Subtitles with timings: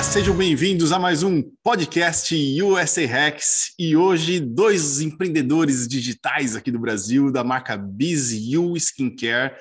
[0.00, 6.70] Olá, sejam bem-vindos a mais um podcast USA Hacks e hoje dois empreendedores digitais aqui
[6.70, 9.54] do Brasil da marca BizU Skincare,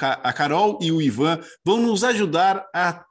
[0.00, 3.04] a Carol e o Ivan, vão nos ajudar a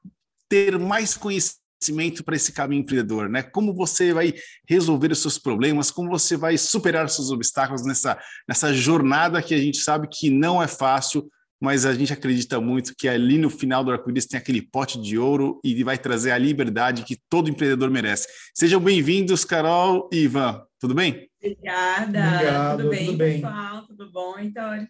[0.49, 3.43] ter mais conhecimento para esse caminho empreendedor, né?
[3.43, 4.33] Como você vai
[4.67, 9.55] resolver os seus problemas, como você vai superar os seus obstáculos nessa, nessa jornada que
[9.55, 11.31] a gente sabe que não é fácil,
[11.63, 15.17] mas a gente acredita muito que ali no final do arco-íris tem aquele pote de
[15.17, 18.27] ouro e vai trazer a liberdade que todo empreendedor merece.
[18.53, 20.61] Sejam bem-vindos, Carol e Ivan.
[20.77, 21.29] Tudo bem?
[21.41, 22.27] Obrigada.
[22.27, 23.87] Obrigado, tudo bem, tudo bem, pessoal?
[23.87, 24.87] Tudo bom, então?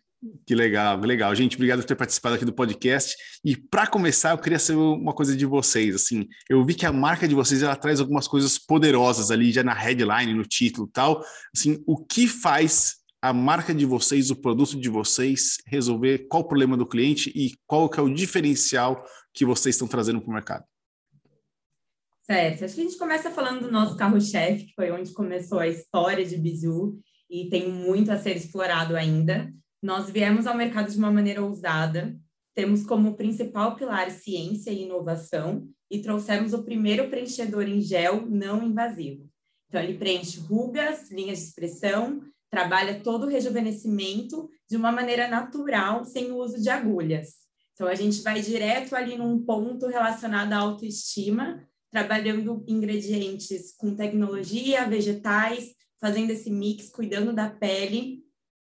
[0.48, 1.36] Que legal, legal.
[1.36, 3.16] Gente, obrigado por ter participado aqui do podcast.
[3.46, 5.94] E para começar, eu queria saber uma coisa de vocês.
[5.94, 9.62] Assim, eu vi que a marca de vocês ela traz algumas coisas poderosas ali já
[9.62, 11.24] na headline, no título, tal.
[11.56, 16.46] Assim, o que faz a marca de vocês, o produto de vocês, resolver qual o
[16.46, 19.02] problema do cliente e qual que é o diferencial
[19.34, 20.66] que vocês estão trazendo para o mercado.
[22.24, 22.66] Certo.
[22.66, 26.26] Acho que a gente começa falando do nosso carro-chefe, que foi onde começou a história
[26.26, 29.50] de Bizu e tem muito a ser explorado ainda.
[29.82, 32.14] Nós viemos ao mercado de uma maneira ousada,
[32.54, 38.62] temos como principal pilar ciência e inovação e trouxemos o primeiro preenchedor em gel não
[38.62, 39.30] invasivo.
[39.70, 42.22] Então, ele preenche rugas, linhas de expressão,
[42.54, 47.30] trabalha todo o rejuvenescimento de uma maneira natural, sem o uso de agulhas.
[47.74, 54.88] Então, a gente vai direto ali num ponto relacionado à autoestima, trabalhando ingredientes com tecnologia,
[54.88, 58.20] vegetais, fazendo esse mix, cuidando da pele.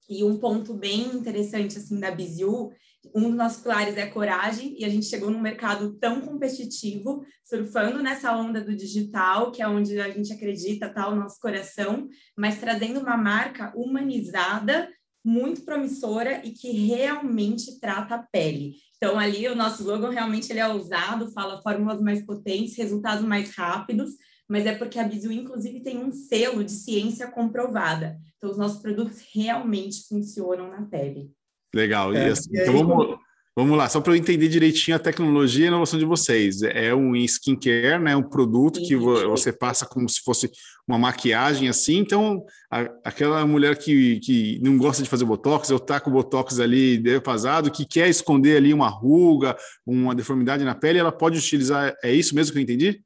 [0.09, 2.71] E um ponto bem interessante assim da Biziu
[3.13, 8.01] um dos nossos pilares é coragem, e a gente chegou num mercado tão competitivo, surfando
[8.01, 12.59] nessa onda do digital, que é onde a gente acredita, tá o nosso coração, mas
[12.59, 14.89] trazendo uma marca humanizada,
[15.25, 18.75] muito promissora e que realmente trata a pele.
[18.97, 23.55] Então, ali o nosso slogan realmente ele é ousado, fala fórmulas mais potentes, resultados mais
[23.55, 24.11] rápidos,
[24.49, 28.17] mas é porque a Bizu, inclusive, tem um selo de ciência comprovada.
[28.37, 31.31] Então, os nossos produtos realmente funcionam na pele.
[31.73, 32.13] Legal.
[32.13, 33.17] É, assim, então vamos,
[33.55, 36.61] vamos lá, só para eu entender direitinho a tecnologia e a inovação de vocês.
[36.61, 38.15] É um skincare, né?
[38.15, 40.51] Um produto que você passa como se fosse
[40.87, 41.97] uma maquiagem assim.
[41.97, 46.13] Então, a, aquela mulher que, que não gosta de fazer botox, ou tá com o
[46.13, 51.39] botox ali defasado, que quer esconder ali uma ruga, uma deformidade na pele, ela pode
[51.39, 51.95] utilizar.
[52.03, 53.03] É isso mesmo que eu entendi?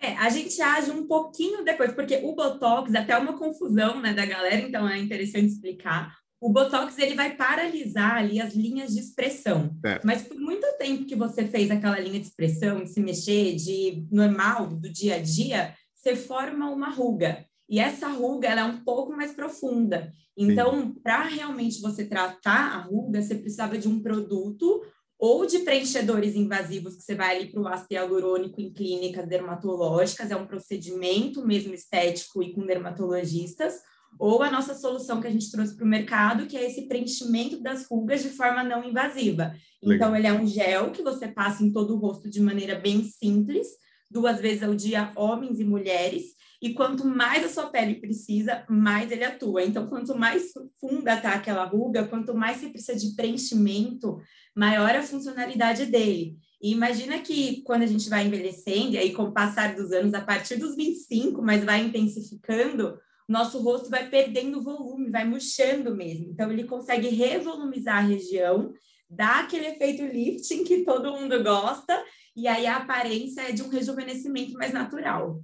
[0.00, 4.26] É, a gente age um pouquinho depois, porque o Botox até uma confusão né, da
[4.26, 6.14] galera, então é interessante explicar.
[6.44, 9.74] O Botox ele vai paralisar ali as linhas de expressão.
[9.82, 9.98] É.
[10.04, 14.06] Mas por muito tempo que você fez aquela linha de expressão, de se mexer, de
[14.12, 17.46] normal, do dia a dia, você forma uma ruga.
[17.66, 20.12] E essa ruga ela é um pouco mais profunda.
[20.36, 24.84] Então, para realmente você tratar a ruga, você precisava de um produto
[25.18, 30.30] ou de preenchedores invasivos, que você vai ali para o ácido hialurônico em clínicas dermatológicas,
[30.30, 33.80] é um procedimento mesmo estético e com dermatologistas,
[34.18, 37.60] ou a nossa solução que a gente trouxe para o mercado, que é esse preenchimento
[37.60, 39.54] das rugas de forma não invasiva.
[39.82, 39.96] Legal.
[39.96, 43.04] Então, ele é um gel que você passa em todo o rosto de maneira bem
[43.04, 43.66] simples,
[44.10, 49.10] duas vezes ao dia, homens e mulheres, e quanto mais a sua pele precisa, mais
[49.10, 49.62] ele atua.
[49.62, 54.18] Então, quanto mais funda tá aquela ruga, quanto mais você precisa de preenchimento,
[54.56, 56.38] maior a funcionalidade dele.
[56.62, 60.14] E imagina que quando a gente vai envelhecendo, e aí com o passar dos anos,
[60.14, 62.96] a partir dos 25, mas vai intensificando,
[63.28, 66.30] nosso rosto vai perdendo volume, vai murchando mesmo.
[66.30, 68.72] Então, ele consegue revolumizar a região,
[69.08, 72.02] dar aquele efeito lifting que todo mundo gosta,
[72.36, 75.42] e aí a aparência é de um rejuvenescimento mais natural.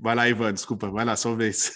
[0.00, 1.72] Vai lá, Ivan, desculpa, vai lá, sua vez.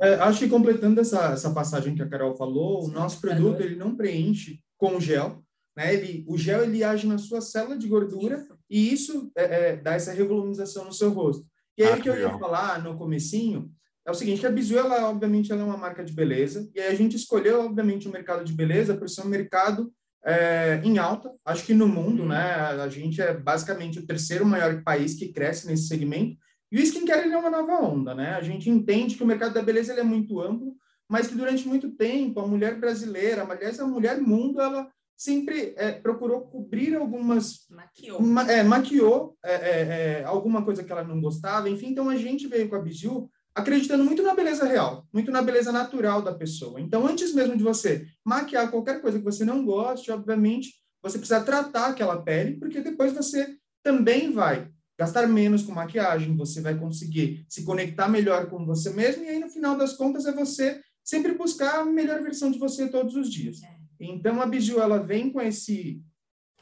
[0.00, 3.76] É, acho que completando essa, essa passagem que a Carol falou, o nosso produto ele
[3.76, 5.44] não preenche com gel,
[5.76, 5.94] né?
[5.94, 8.58] Ele, o gel ele age na sua célula de gordura isso.
[8.68, 11.46] e isso é, é, dá essa revolumização no seu rosto.
[11.78, 13.70] E aí ah, que eu ia falar no comecinho
[14.04, 16.94] é o seguinte, a Bizu, ela, obviamente, ela é uma marca de beleza, e a
[16.94, 19.92] gente escolheu, obviamente, o mercado de beleza por ser um mercado
[20.24, 22.54] é, em alta, acho que no mundo, né?
[22.54, 26.36] A gente é basicamente o terceiro maior país que cresce nesse segmento,
[26.70, 28.30] e o skincare é uma nova onda, né?
[28.34, 30.74] A gente entende que o mercado da beleza é muito amplo,
[31.08, 35.92] mas que durante muito tempo a mulher brasileira, aliás, a mulher mundo, ela sempre é,
[35.92, 37.66] procurou cobrir algumas...
[37.70, 38.22] Maquiou.
[38.22, 39.80] Ma, é, maquiou é, é,
[40.20, 43.30] é, alguma coisa que ela não gostava, enfim, então a gente veio com a Bizu
[43.54, 46.80] acreditando muito na beleza real, muito na beleza natural da pessoa.
[46.80, 51.42] Então, antes mesmo de você maquiar qualquer coisa que você não goste, obviamente, você precisa
[51.42, 57.44] tratar aquela pele, porque depois você também vai gastar menos com maquiagem, você vai conseguir
[57.48, 61.34] se conectar melhor com você mesmo, e aí, no final das contas, é você sempre
[61.34, 63.62] buscar a melhor versão de você todos os dias.
[63.62, 63.76] É.
[64.00, 66.02] Então, a Biju, ela vem com esse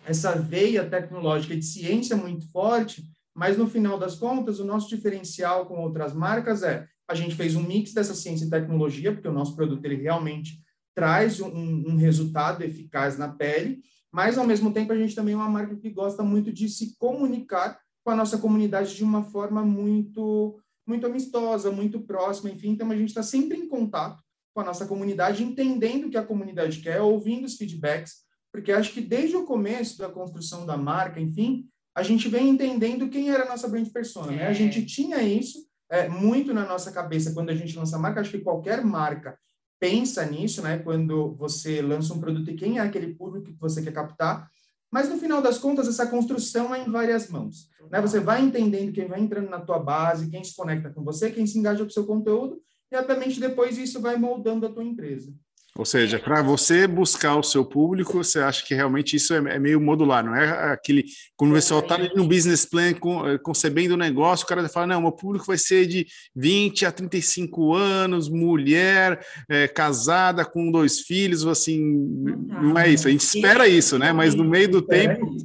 [0.06, 3.04] essa veia tecnológica de ciência muito forte,
[3.34, 7.56] Mas no final das contas, o nosso diferencial com outras marcas é a gente fez
[7.56, 10.62] um mix dessa ciência e tecnologia, porque o nosso produto ele realmente
[10.94, 13.80] traz um, um resultado eficaz na pele,
[14.12, 16.96] mas ao mesmo tempo a gente também é uma marca que gosta muito de se
[16.98, 22.90] comunicar com a nossa comunidade de uma forma muito muito amistosa, muito próxima, enfim, então
[22.90, 24.20] a gente está sempre em contato
[24.52, 28.92] com a nossa comunidade, entendendo o que a comunidade quer, ouvindo os feedbacks, porque acho
[28.92, 31.68] que desde o começo da construção da marca, enfim,
[32.00, 34.46] a gente vem entendendo quem era a nossa brand persona, né?
[34.46, 38.20] A gente tinha isso é, muito na nossa cabeça quando a gente lança a marca,
[38.20, 39.38] acho que qualquer marca
[39.78, 40.78] pensa nisso, né?
[40.78, 44.48] Quando você lança um produto e quem é aquele público que você quer captar,
[44.90, 48.00] mas no final das contas essa construção é em várias mãos, né?
[48.00, 51.46] Você vai entendendo quem vai entrando na tua base, quem se conecta com você, quem
[51.46, 55.34] se engaja com o seu conteúdo e obviamente depois isso vai moldando a tua empresa.
[55.76, 59.58] Ou seja, para você buscar o seu público, você acha que realmente isso é, é
[59.58, 61.04] meio modular, não é aquele.
[61.36, 65.02] Quando o pessoal está no business plan eh, concebendo o negócio, o cara fala: não,
[65.02, 71.46] meu público vai ser de 20 a 35 anos, mulher, é, casada com dois filhos,
[71.46, 73.06] assim, não é isso.
[73.06, 74.12] A gente espera isso, né?
[74.12, 75.36] Mas no meio do tempo,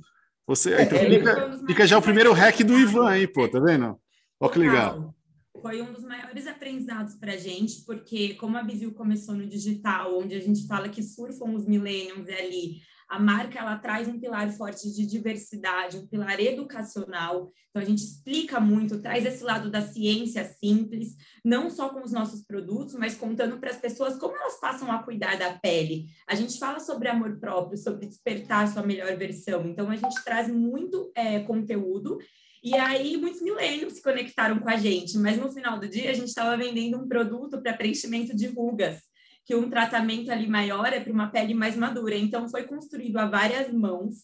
[0.47, 0.81] você.
[0.81, 3.95] Então fica, fica já o primeiro hack do Ivan aí, pô, tá vendo?
[4.39, 5.15] Olha que legal
[5.65, 10.15] foi um dos maiores aprendizados para a gente, porque como a Bizil começou no digital,
[10.15, 14.47] onde a gente fala que surfam os millennials ali, a marca ela traz um pilar
[14.51, 17.51] forte de diversidade, um pilar educacional.
[17.71, 22.11] Então a gente explica muito, traz esse lado da ciência simples, não só com os
[22.11, 26.05] nossos produtos, mas contando para as pessoas como elas passam a cuidar da pele.
[26.27, 29.65] A gente fala sobre amor próprio, sobre despertar a sua melhor versão.
[29.65, 32.19] Então a gente traz muito é, conteúdo
[32.65, 36.13] e aí, muitos milênios se conectaram com a gente, mas no final do dia, a
[36.13, 39.03] gente estava vendendo um produto para preenchimento de rugas,
[39.45, 42.15] que um tratamento ali maior é para uma pele mais madura.
[42.15, 44.15] Então, foi construído a várias mãos.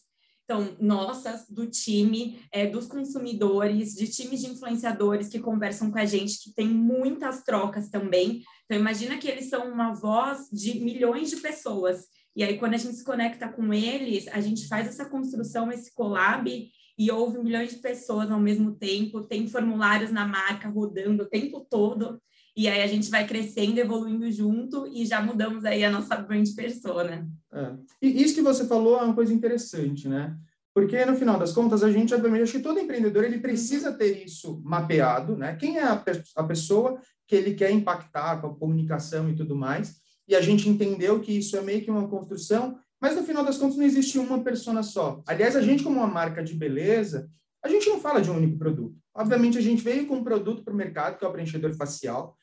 [0.43, 6.05] Então, nossas, do time, é, dos consumidores, de times de influenciadores que conversam com a
[6.05, 8.41] gente, que tem muitas trocas também.
[8.65, 12.07] Então, imagina que eles são uma voz de milhões de pessoas.
[12.35, 15.93] E aí, quando a gente se conecta com eles, a gente faz essa construção, esse
[15.93, 16.71] collab,
[17.01, 21.65] e ouve milhões de pessoas ao mesmo tempo, tem formulários na marca rodando o tempo
[21.67, 22.21] todo,
[22.55, 26.47] e aí a gente vai crescendo, evoluindo junto e já mudamos aí a nossa brand
[26.55, 27.27] persona.
[27.51, 27.73] É.
[28.03, 30.37] E isso que você falou é uma coisa interessante, né?
[30.75, 34.23] Porque no final das contas, a gente, obviamente, acho que todo empreendedor ele precisa ter
[34.23, 35.55] isso mapeado, né?
[35.55, 39.55] Quem é a, pe a pessoa que ele quer impactar com a comunicação e tudo
[39.55, 39.95] mais.
[40.27, 43.57] E a gente entendeu que isso é meio que uma construção mas no final das
[43.57, 45.23] contas não existe uma persona só.
[45.25, 47.29] Aliás, a gente como uma marca de beleza,
[47.63, 48.95] a gente não fala de um único produto.
[49.13, 52.37] Obviamente a gente veio com um produto para o mercado que é o preenchedor facial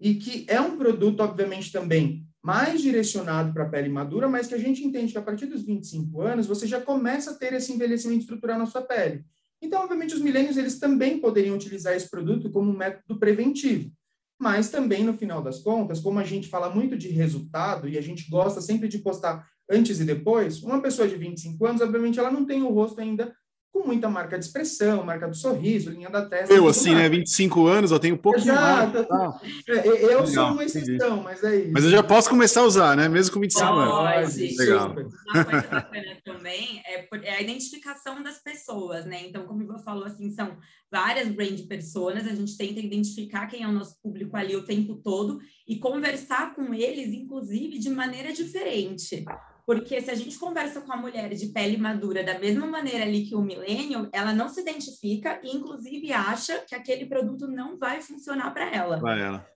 [0.00, 4.54] e que é um produto obviamente também mais direcionado para a pele madura, mas que
[4.54, 7.72] a gente entende que a partir dos 25 anos você já começa a ter esse
[7.72, 9.24] envelhecimento estrutural na sua pele.
[9.62, 13.90] Então, obviamente, os milênios eles também poderiam utilizar esse produto como um método preventivo.
[14.38, 18.02] Mas também, no final das contas, como a gente fala muito de resultado e a
[18.02, 22.30] gente gosta sempre de postar antes e depois, uma pessoa de 25 anos, obviamente, ela
[22.30, 23.34] não tem o rosto ainda
[23.74, 26.54] com muita marca de expressão, marca do sorriso, linha da testa.
[26.54, 27.02] Eu, assim, mais.
[27.02, 27.08] né?
[27.08, 29.04] 25 anos, eu tenho pouco Exato.
[29.10, 29.40] Ah.
[29.68, 31.72] É, eu Legal, sou uma exceção, mas é isso.
[31.72, 33.08] Mas eu já posso começar a usar, né?
[33.08, 34.36] Mesmo com 25 anos.
[34.36, 34.86] Legal.
[34.86, 39.26] Uma coisa bacana também é, é, a identificação das pessoas, né?
[39.26, 40.56] Então, como eu falou, assim, são
[40.88, 44.94] várias brand personas, a gente tenta identificar quem é o nosso público ali o tempo
[45.02, 49.24] todo e conversar com eles, inclusive, de maneira diferente.
[49.66, 53.24] Porque se a gente conversa com a mulher de pele madura da mesma maneira ali
[53.24, 58.02] que o milênio, ela não se identifica e, inclusive, acha que aquele produto não vai
[58.02, 59.00] funcionar para ela.
[59.00, 59.54] Para ela.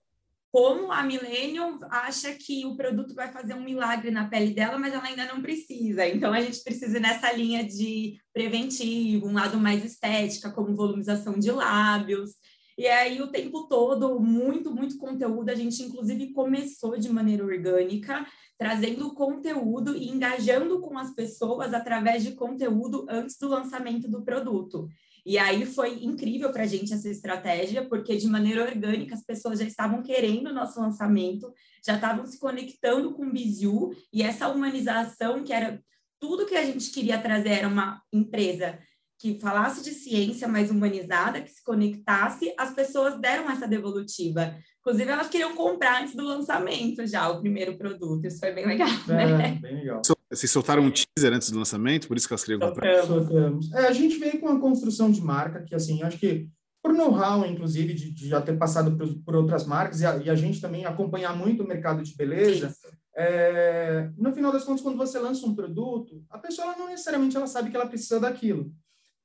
[0.51, 4.91] Como a Millennium acha que o produto vai fazer um milagre na pele dela, mas
[4.95, 6.07] ela ainda não precisa.
[6.07, 11.37] Então, a gente precisa ir nessa linha de preventivo, um lado mais estética, como volumização
[11.37, 12.31] de lábios.
[12.79, 15.49] E aí, o tempo todo, muito, muito conteúdo.
[15.49, 18.25] A gente, inclusive, começou de maneira orgânica,
[18.57, 24.87] trazendo conteúdo e engajando com as pessoas através de conteúdo antes do lançamento do produto.
[25.25, 29.59] E aí foi incrível para a gente essa estratégia, porque de maneira orgânica as pessoas
[29.59, 31.53] já estavam querendo o nosso lançamento,
[31.85, 35.83] já estavam se conectando com o Bizu, e essa humanização, que era
[36.17, 38.79] tudo que a gente queria trazer, era uma empresa
[39.19, 44.55] que falasse de ciência mais humanizada, que se conectasse, as pessoas deram essa devolutiva.
[44.79, 48.25] Inclusive, elas queriam comprar antes do lançamento já o primeiro produto.
[48.25, 49.59] Isso foi bem legal, é, né?
[49.61, 50.01] Bem legal.
[50.31, 53.03] Vocês soltaram um teaser antes do lançamento, por isso que elas queriam comprar?
[53.03, 53.73] Soltamos.
[53.73, 56.47] É, a gente veio com uma construção de marca que, assim, acho que
[56.81, 60.29] por know-how, inclusive, de, de, já ter passado por, por outras marcas e a, e
[60.29, 62.73] a, gente também acompanhar muito o mercado de beleza,
[63.17, 67.47] é, no final das contas, quando você lança um produto, a pessoa não necessariamente ela
[67.47, 68.71] sabe que ela precisa daquilo.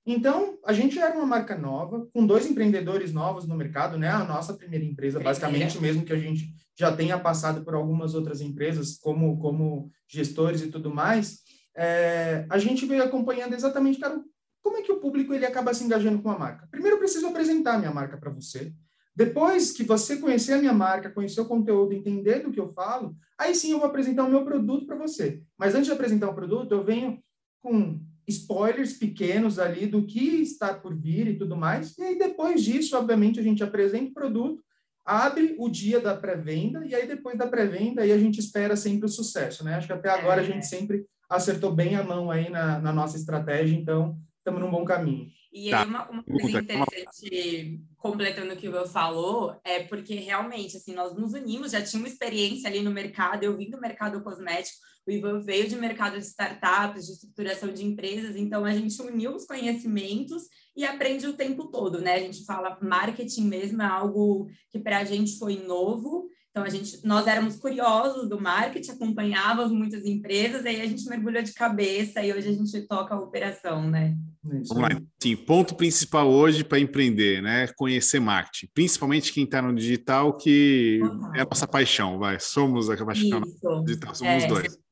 [0.07, 4.09] Então, a gente era uma marca nova, com dois empreendedores novos no mercado, né?
[4.09, 8.41] A nossa primeira empresa, basicamente, mesmo que a gente já tenha passado por algumas outras
[8.43, 11.39] empresas, como, como gestores e tudo mais,
[11.77, 14.21] é, a gente veio acompanhando exatamente, cara,
[14.63, 16.69] como é que o público ele acaba se engajando com a marca.
[16.71, 18.73] Primeiro, eu preciso apresentar a minha marca para você.
[19.17, 23.17] Depois que você conhecer a minha marca, conhecer o conteúdo, entender do que eu falo,
[23.39, 25.41] aí sim eu vou apresentar o meu produto para você.
[25.57, 27.23] Mas antes de apresentar o produto, eu venho
[27.63, 31.97] com spoilers pequenos ali do que está por vir e tudo mais.
[31.99, 34.63] E aí, depois disso, obviamente, a gente apresenta o produto,
[35.05, 39.07] abre o dia da pré-venda, e aí, depois da pré-venda, aí a gente espera sempre
[39.07, 39.75] o sucesso, né?
[39.75, 43.17] Acho que até agora a gente sempre acertou bem a mão aí na, na nossa
[43.17, 45.29] estratégia, então estamos num bom caminho.
[45.53, 45.83] E tá.
[45.83, 50.95] aí, uma, uma coisa interessante, completando o que o Will falou, é porque realmente, assim,
[50.95, 54.79] nós nos unimos, já tinha uma experiência ali no mercado, eu vim do mercado cosmético,
[55.07, 59.35] o Ivan veio de mercado de startups, de estruturação de empresas, então a gente uniu
[59.35, 60.45] os conhecimentos
[60.77, 62.15] e aprende o tempo todo, né?
[62.15, 66.69] A gente fala marketing mesmo, é algo que para a gente foi novo, então, a
[66.69, 72.23] gente, nós éramos curiosos do marketing, acompanhávamos muitas empresas, aí a gente mergulhou de cabeça
[72.23, 74.17] e hoje a gente toca a operação, né?
[74.41, 74.89] Vamos lá.
[75.21, 77.67] Sim, ponto principal hoje para empreender, né?
[77.77, 78.69] Conhecer marketing.
[78.73, 81.01] Principalmente quem está no digital, que
[81.35, 82.39] é a nossa paixão, vai.
[82.39, 83.43] Somos a paixão
[83.85, 84.37] digital, somos é.
[84.37, 84.84] os dois.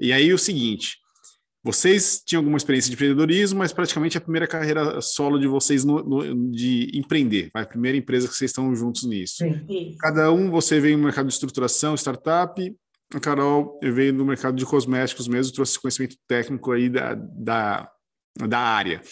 [0.00, 0.96] E aí o seguinte,
[1.62, 6.02] vocês tinham alguma experiência de empreendedorismo, mas praticamente a primeira carreira solo de vocês no,
[6.02, 9.36] no, de empreender, a primeira empresa que vocês estão juntos nisso.
[9.36, 9.94] Sim.
[10.00, 12.74] Cada um, você veio no mercado de estruturação, startup,
[13.12, 17.90] a Carol veio no mercado de cosméticos mesmo, trouxe conhecimento técnico aí da, da,
[18.48, 19.02] da área.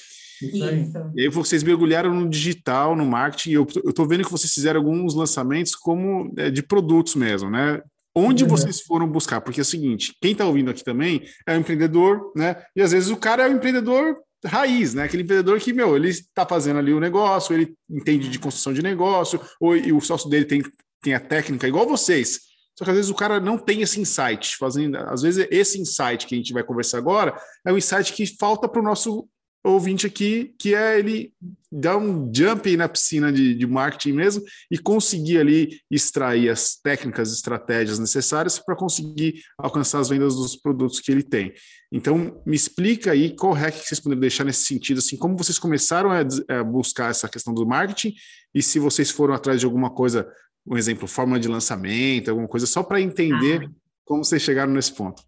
[0.40, 1.10] Isso.
[1.16, 4.80] E aí vocês mergulharam no digital, no marketing, e eu estou vendo que vocês fizeram
[4.80, 7.82] alguns lançamentos como é, de produtos mesmo, né?
[8.18, 8.50] Onde uhum.
[8.50, 9.40] vocês foram buscar?
[9.40, 12.62] Porque é o seguinte, quem está ouvindo aqui também é um empreendedor, né?
[12.74, 15.04] E às vezes o cara é um empreendedor raiz, né?
[15.04, 18.82] Aquele empreendedor que, meu, ele está fazendo ali o negócio, ele entende de construção de
[18.82, 20.62] negócio, ou e o sócio dele tem,
[21.00, 22.40] tem a técnica igual vocês.
[22.76, 26.26] Só que às vezes o cara não tem esse insight, fazendo, às vezes esse insight
[26.26, 29.28] que a gente vai conversar agora é um insight que falta para o nosso
[29.64, 31.32] ouvinte aqui, que é ele
[31.70, 37.32] dar um jump na piscina de, de marketing mesmo e conseguir ali extrair as técnicas,
[37.32, 41.52] estratégias necessárias para conseguir alcançar as vendas dos produtos que ele tem.
[41.92, 45.58] Então, me explica aí qual é que vocês poderiam deixar nesse sentido, assim, como vocês
[45.58, 48.14] começaram a, a buscar essa questão do marketing
[48.54, 50.26] e se vocês foram atrás de alguma coisa,
[50.66, 53.70] um exemplo, fórmula de lançamento, alguma coisa, só para entender ah.
[54.04, 55.27] como vocês chegaram nesse ponto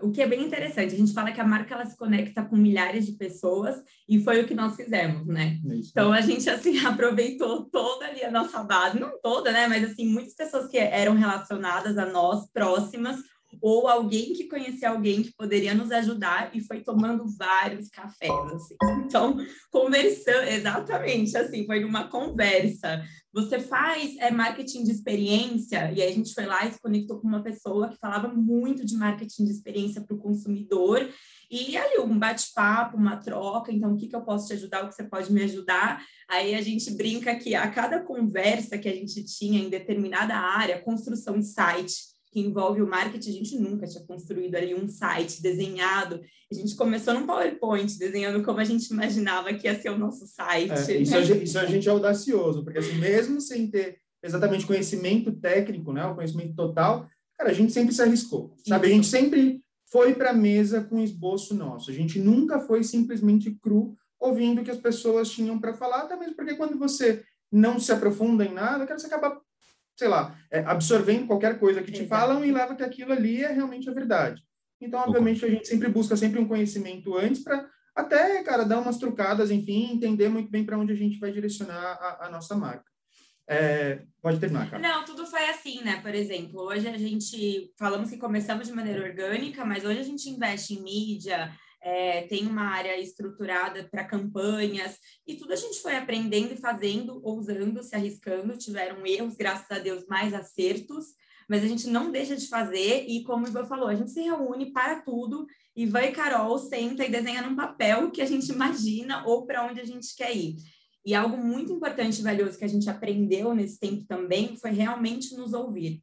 [0.00, 2.56] o que é bem interessante, a gente fala que a marca ela se conecta com
[2.56, 5.58] milhares de pessoas e foi o que nós fizemos, né?
[5.68, 5.90] É isso.
[5.90, 10.06] Então a gente assim aproveitou toda ali a nossa base, não toda, né, mas assim
[10.06, 13.18] muitas pessoas que eram relacionadas a nós próximas
[13.62, 18.74] ou alguém que conhecia alguém que poderia nos ajudar e foi tomando vários cafés, assim.
[19.04, 19.36] Então,
[19.70, 23.04] conversando, exatamente, assim, foi numa conversa.
[23.32, 27.20] Você faz é, marketing de experiência, e aí a gente foi lá e se conectou
[27.20, 31.08] com uma pessoa que falava muito de marketing de experiência para o consumidor,
[31.48, 34.88] e ali um bate-papo, uma troca, então o que, que eu posso te ajudar, o
[34.88, 36.02] que você pode me ajudar.
[36.28, 40.80] Aí a gente brinca que a cada conversa que a gente tinha em determinada área,
[40.80, 45.42] construção de site, que envolve o marketing, a gente nunca tinha construído ali um site
[45.42, 46.18] desenhado.
[46.50, 50.26] A gente começou num PowerPoint, desenhando como a gente imaginava que ia ser o nosso
[50.26, 50.72] site.
[50.72, 54.64] É, isso, a gente, isso a gente é audacioso, porque assim, mesmo sem ter exatamente
[54.64, 58.86] conhecimento técnico, né, o conhecimento total, cara, a gente sempre se arriscou, sabe?
[58.86, 58.92] Isso.
[58.92, 61.90] A gente sempre foi para a mesa com um esboço nosso.
[61.90, 66.16] A gente nunca foi simplesmente cru, ouvindo o que as pessoas tinham para falar, até
[66.16, 69.38] mesmo porque quando você não se aprofunda em nada, cara, você acaba
[70.02, 73.52] sei lá, é, absorvendo qualquer coisa que te falam e leva que aquilo ali é
[73.52, 74.42] realmente a verdade.
[74.80, 78.98] Então, obviamente, a gente sempre busca sempre um conhecimento antes para até, cara, dar umas
[78.98, 82.90] trucadas, enfim, entender muito bem para onde a gente vai direcionar a, a nossa marca.
[83.48, 84.82] É, pode terminar, cara.
[84.82, 86.00] Não, tudo foi assim, né?
[86.00, 90.28] Por exemplo, hoje a gente falamos que começamos de maneira orgânica, mas hoje a gente
[90.28, 91.52] investe em mídia,
[91.82, 97.20] é, tem uma área estruturada para campanhas, e tudo a gente foi aprendendo e fazendo,
[97.24, 98.56] ousando, se arriscando.
[98.56, 101.06] Tiveram erros, graças a Deus, mais acertos,
[101.48, 103.04] mas a gente não deixa de fazer.
[103.08, 105.46] E como o Ivan falou, a gente se reúne para tudo.
[105.74, 109.80] Ivan e Carol senta e desenha num papel que a gente imagina ou para onde
[109.80, 110.56] a gente quer ir.
[111.04, 115.34] E algo muito importante e valioso que a gente aprendeu nesse tempo também foi realmente
[115.34, 116.00] nos ouvir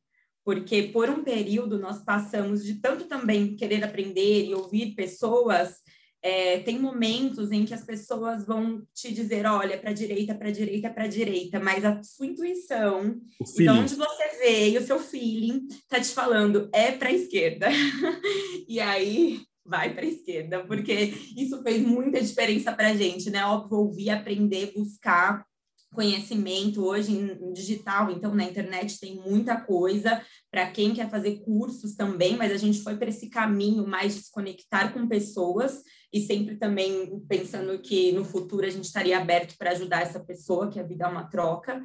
[0.50, 5.76] porque por um período nós passamos de tanto também querer aprender e ouvir pessoas,
[6.24, 10.48] é, tem momentos em que as pessoas vão te dizer, olha, para a direita, para
[10.48, 13.22] a direita, para a direita, mas a sua intuição,
[13.56, 17.68] de onde você veio, o seu feeling, tá te falando, é para a esquerda.
[18.68, 23.46] e aí vai para a esquerda, porque isso fez muita diferença para a gente, né?
[23.46, 25.46] Óbvio, ouvir, aprender, buscar
[25.94, 31.96] conhecimento hoje em digital, então na internet tem muita coisa para quem quer fazer cursos
[31.96, 35.82] também, mas a gente foi para esse caminho mais de se conectar com pessoas
[36.14, 40.70] e sempre também pensando que no futuro a gente estaria aberto para ajudar essa pessoa,
[40.70, 41.84] que a vida é uma troca,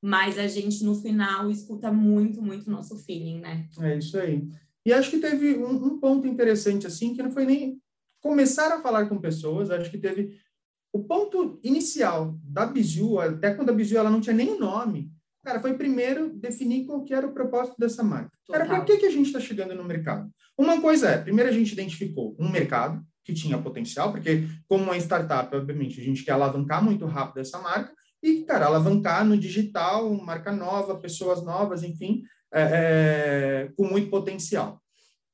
[0.00, 3.68] mas a gente no final escuta muito, muito nosso feeling, né?
[3.80, 4.48] É isso aí.
[4.84, 7.80] E acho que teve um, um ponto interessante assim, que não foi nem
[8.20, 10.36] começar a falar com pessoas, acho que teve
[10.92, 15.10] o ponto inicial da Bijou, até quando a Bijou ela não tinha nem nome,
[15.42, 18.30] cara, foi primeiro definir qual que era o propósito dessa marca.
[18.50, 20.30] Cara, para que, que a gente está chegando no mercado?
[20.56, 24.96] Uma coisa é, primeiro a gente identificou um mercado que tinha potencial, porque como uma
[24.98, 30.12] startup, obviamente, a gente quer alavancar muito rápido essa marca, e, cara, alavancar no digital,
[30.22, 32.22] marca nova, pessoas novas, enfim,
[32.52, 34.80] é, é, com muito potencial.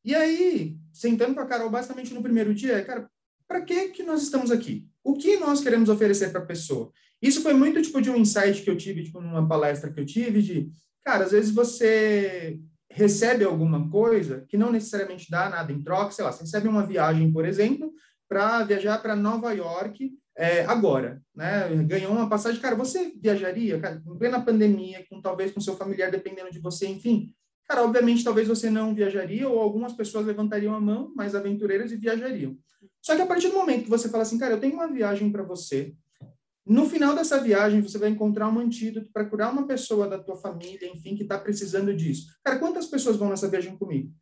[0.05, 3.11] E aí, sentando com a Carol, basicamente no primeiro dia, é, cara,
[3.47, 4.87] para que que nós estamos aqui?
[5.09, 6.93] O que nós queremos oferecer para a pessoa?
[7.23, 10.05] Isso foi muito tipo de um insight que eu tive, tipo numa palestra que eu
[10.05, 10.71] tive de,
[11.03, 12.61] cara, às vezes você
[12.91, 16.85] recebe alguma coisa que não necessariamente dá nada em troca, sei lá, você recebe uma
[16.85, 17.91] viagem, por exemplo,
[18.29, 21.71] para viajar para Nova York é, agora, né?
[21.87, 26.11] Ganhou uma passagem, cara, você viajaria, cara, em plena pandemia, com talvez com seu familiar
[26.11, 27.33] dependendo de você, enfim,
[27.69, 31.97] cara, obviamente talvez você não viajaria ou algumas pessoas levantariam a mão, mais aventureiras e
[31.97, 32.57] viajariam.
[33.03, 35.31] Só que a partir do momento que você fala assim, cara, eu tenho uma viagem
[35.31, 35.95] para você,
[36.67, 40.37] no final dessa viagem você vai encontrar um antídoto para curar uma pessoa da tua
[40.37, 42.27] família, enfim, que está precisando disso.
[42.45, 44.13] Cara, quantas pessoas vão nessa viagem comigo?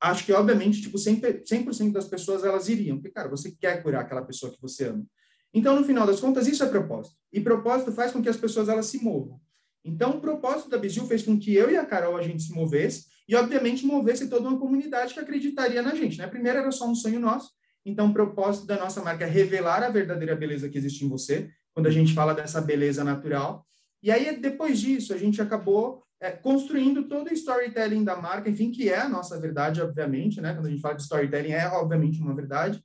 [0.00, 4.02] Acho que, obviamente, tipo, 100%, 100 das pessoas elas iriam, porque, cara, você quer curar
[4.02, 5.04] aquela pessoa que você ama.
[5.52, 7.16] Então, no final das contas, isso é propósito.
[7.32, 9.40] E propósito faz com que as pessoas elas se movam.
[9.86, 12.52] Então, o propósito da Bizil fez com que eu e a Carol a gente se
[12.52, 16.18] movesse e, obviamente, movesse toda uma comunidade que acreditaria na gente.
[16.18, 16.26] Né?
[16.26, 17.50] Primeiro era só um sonho nosso,
[17.84, 21.48] então o propósito da nossa marca é revelar a verdadeira beleza que existe em você,
[21.72, 23.64] quando a gente fala dessa beleza natural.
[24.02, 28.70] E aí, depois disso, a gente acabou é, construindo todo o storytelling da marca, enfim,
[28.70, 30.52] que é a nossa verdade, obviamente, né?
[30.54, 32.82] Quando a gente fala de storytelling, é obviamente uma verdade.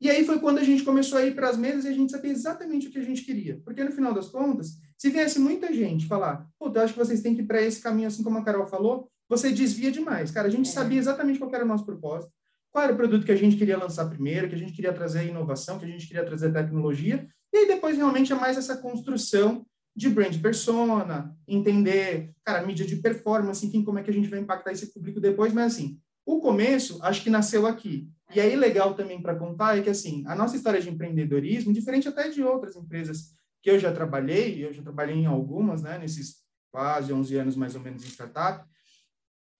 [0.00, 2.12] E aí foi quando a gente começou a ir para as mesas e a gente
[2.12, 3.60] sabia exatamente o que a gente queria.
[3.64, 7.22] Porque no final das contas, se viesse muita gente falar, puta, eu acho que vocês
[7.22, 10.30] têm que ir para esse caminho, assim como a Carol falou, você desvia demais.
[10.30, 10.72] Cara, a gente é.
[10.72, 12.30] sabia exatamente qual era o nosso propósito,
[12.70, 15.26] qual era o produto que a gente queria lançar primeiro, que a gente queria trazer
[15.26, 19.64] inovação, que a gente queria trazer tecnologia, e aí depois realmente é mais essa construção
[19.96, 24.38] de brand persona, entender, cara, mídia de performance, enfim, como é que a gente vai
[24.38, 28.06] impactar esse público depois, mas assim, o começo acho que nasceu aqui.
[28.34, 32.06] E aí legal também para contar é que assim, a nossa história de empreendedorismo, diferente
[32.06, 36.40] até de outras empresas que eu já trabalhei, eu já trabalhei em algumas, né, nesses
[36.70, 38.64] quase 11 anos mais ou menos em startup,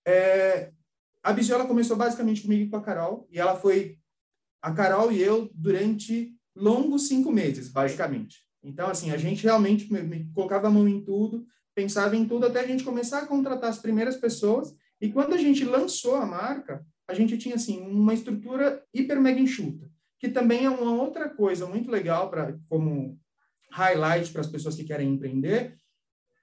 [0.06, 0.72] é,
[1.22, 3.98] a Bigiola começou basicamente comigo e com a Carol, e ela foi
[4.62, 8.38] a Carol e eu durante longos cinco meses, basicamente.
[8.62, 12.46] Então, assim, a gente realmente me, me colocava a mão em tudo, pensava em tudo,
[12.46, 16.26] até a gente começar a contratar as primeiras pessoas, e quando a gente lançou a
[16.26, 21.28] marca, a gente tinha, assim, uma estrutura hiper mega enxuta, que também é uma outra
[21.28, 23.18] coisa muito legal para como
[23.72, 25.76] highlight para as pessoas que querem empreender,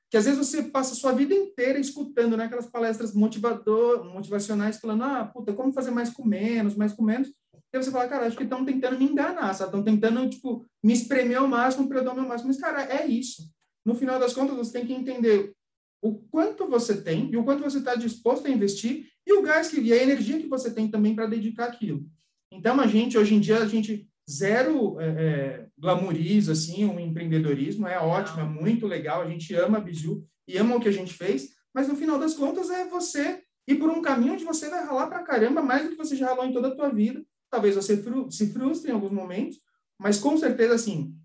[0.09, 4.79] que às vezes você passa a sua vida inteira escutando né, aquelas palestras motivador, motivacionais
[4.79, 7.29] falando, ah, puta, como fazer mais com menos, mais com menos.
[7.73, 11.37] E você fala, cara, acho que estão tentando me enganar, Estão tentando, tipo, me espremer
[11.37, 12.47] ao máximo para eu dar o meu máximo.
[12.47, 13.51] Mas, cara, é isso.
[13.85, 15.53] No final das contas, você tem que entender
[16.01, 19.67] o quanto você tem e o quanto você está disposto a investir e o gás
[19.67, 22.05] que, e a energia que você tem também para dedicar aquilo.
[22.51, 26.99] Então, a gente, hoje em dia, a gente zero é, é, glamouriza, assim, o um
[26.99, 30.89] empreendedorismo, é ótimo, é muito legal, a gente ama a Biju e ama o que
[30.89, 34.43] a gente fez, mas no final das contas é você ir por um caminho onde
[34.43, 36.89] você vai ralar para caramba mais do que você já ralou em toda a tua
[36.89, 39.57] vida, talvez você fru se frustre em alguns momentos,
[39.99, 41.15] mas com certeza, assim,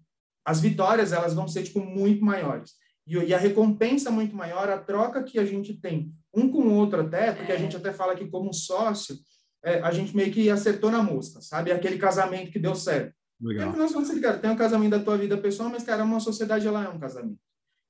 [0.44, 2.72] as vitórias, elas vão ser, tipo, muito maiores.
[3.06, 6.74] E, e a recompensa muito maior, a troca que a gente tem um com o
[6.74, 7.58] outro até, porque a é.
[7.58, 9.16] gente até fala que como sócio,
[9.62, 11.70] é, a gente meio que acertou na mosca, sabe?
[11.70, 13.14] Aquele casamento que deu certo.
[13.40, 13.74] Legal.
[13.76, 16.84] Nós vamos cara, tem um casamento da tua vida pessoal, mas, cara, uma sociedade, ela
[16.84, 17.38] é um casamento.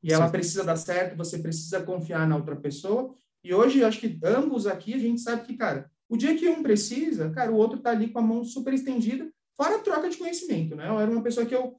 [0.03, 0.33] E ela Sim.
[0.33, 3.15] precisa dar certo, você precisa confiar na outra pessoa.
[3.45, 6.63] E hoje, acho que ambos aqui, a gente sabe que, cara, o dia que um
[6.63, 10.17] precisa, cara, o outro tá ali com a mão super estendida, fora a troca de
[10.17, 10.89] conhecimento, né?
[10.89, 11.77] Eu era uma pessoa que eu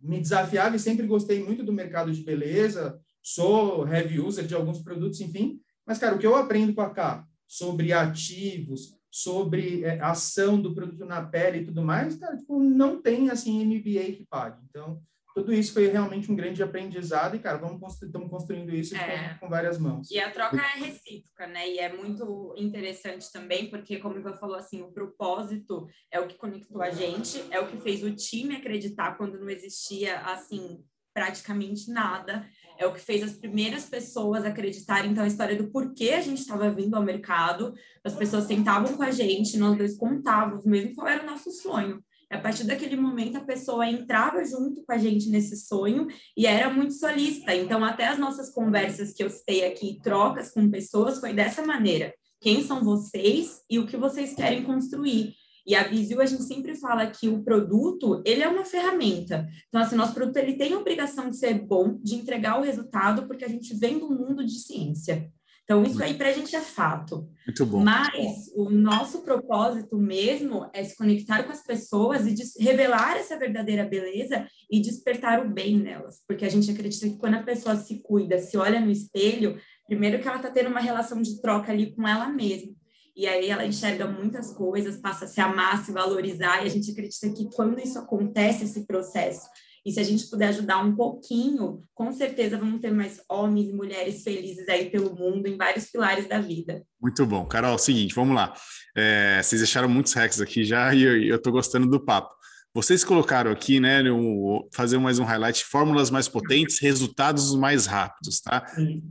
[0.00, 4.80] me desafiava e sempre gostei muito do mercado de beleza, sou heavy user de alguns
[4.80, 5.60] produtos, enfim.
[5.86, 10.74] Mas, cara, o que eu aprendo com a K sobre ativos, sobre é, ação do
[10.74, 14.58] produto na pele e tudo mais, cara, tipo, não tem, assim, MBA que pague.
[14.68, 15.00] Então,
[15.34, 19.34] tudo isso foi realmente um grande aprendizado e, cara, vamos constru estamos construindo isso é.
[19.34, 20.10] com, com, várias mãos.
[20.10, 21.68] E a troca é recíproca, né?
[21.68, 26.36] E é muito interessante também, porque, como eu falou, assim, o propósito é o que
[26.36, 30.82] conectou a gente, é o que fez o time acreditar quando não existia, assim,
[31.14, 32.48] praticamente nada.
[32.78, 36.38] É o que fez as primeiras pessoas acreditarem, então, a história do porquê a gente
[36.38, 37.74] estava vindo ao mercado.
[38.04, 42.00] As pessoas sentavam com a gente, nós dois contávamos mesmo qual era o nosso sonho.
[42.30, 46.70] A partir daquele momento, a pessoa entrava junto com a gente nesse sonho e era
[46.70, 47.54] muito solista.
[47.54, 52.14] Então, até as nossas conversas que eu citei aqui, trocas com pessoas, foi dessa maneira.
[52.40, 55.34] Quem são vocês e o que vocês querem construir?
[55.68, 59.46] E a Visio, a gente sempre fala que o produto, ele é uma ferramenta.
[59.68, 63.26] Então, assim, nosso produto, ele tem a obrigação de ser bom, de entregar o resultado,
[63.26, 65.30] porque a gente vem do mundo de ciência.
[65.64, 67.28] Então, isso aí para a gente é fato.
[67.46, 67.84] Muito bom.
[67.84, 73.84] Mas o nosso propósito mesmo é se conectar com as pessoas e revelar essa verdadeira
[73.84, 76.22] beleza e despertar o bem nelas.
[76.26, 80.22] Porque a gente acredita que quando a pessoa se cuida, se olha no espelho, primeiro
[80.22, 82.72] que ela está tendo uma relação de troca ali com ela mesma.
[83.18, 86.92] E aí ela enxerga muitas coisas, passa a se amar, se valorizar, e a gente
[86.92, 89.48] acredita que quando isso acontece, esse processo,
[89.84, 93.72] e se a gente puder ajudar um pouquinho, com certeza vamos ter mais homens e
[93.72, 96.84] mulheres felizes aí pelo mundo, em vários pilares da vida.
[97.00, 97.44] Muito bom.
[97.44, 98.54] Carol, é seguinte, vamos lá.
[98.96, 102.37] É, vocês deixaram muitos hacks aqui já e eu estou gostando do papo.
[102.80, 108.40] Vocês colocaram aqui, né, um, fazer mais um highlight, fórmulas mais potentes, resultados mais rápidos,
[108.40, 108.64] tá?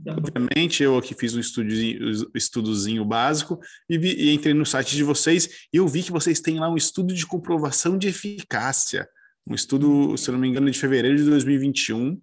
[0.06, 5.04] Obviamente, eu aqui fiz um estudozinho, estudozinho básico e, vi, e entrei no site de
[5.04, 9.06] vocês e eu vi que vocês têm lá um estudo de comprovação de eficácia
[9.46, 12.20] um estudo, se não me engano, de fevereiro de 2021.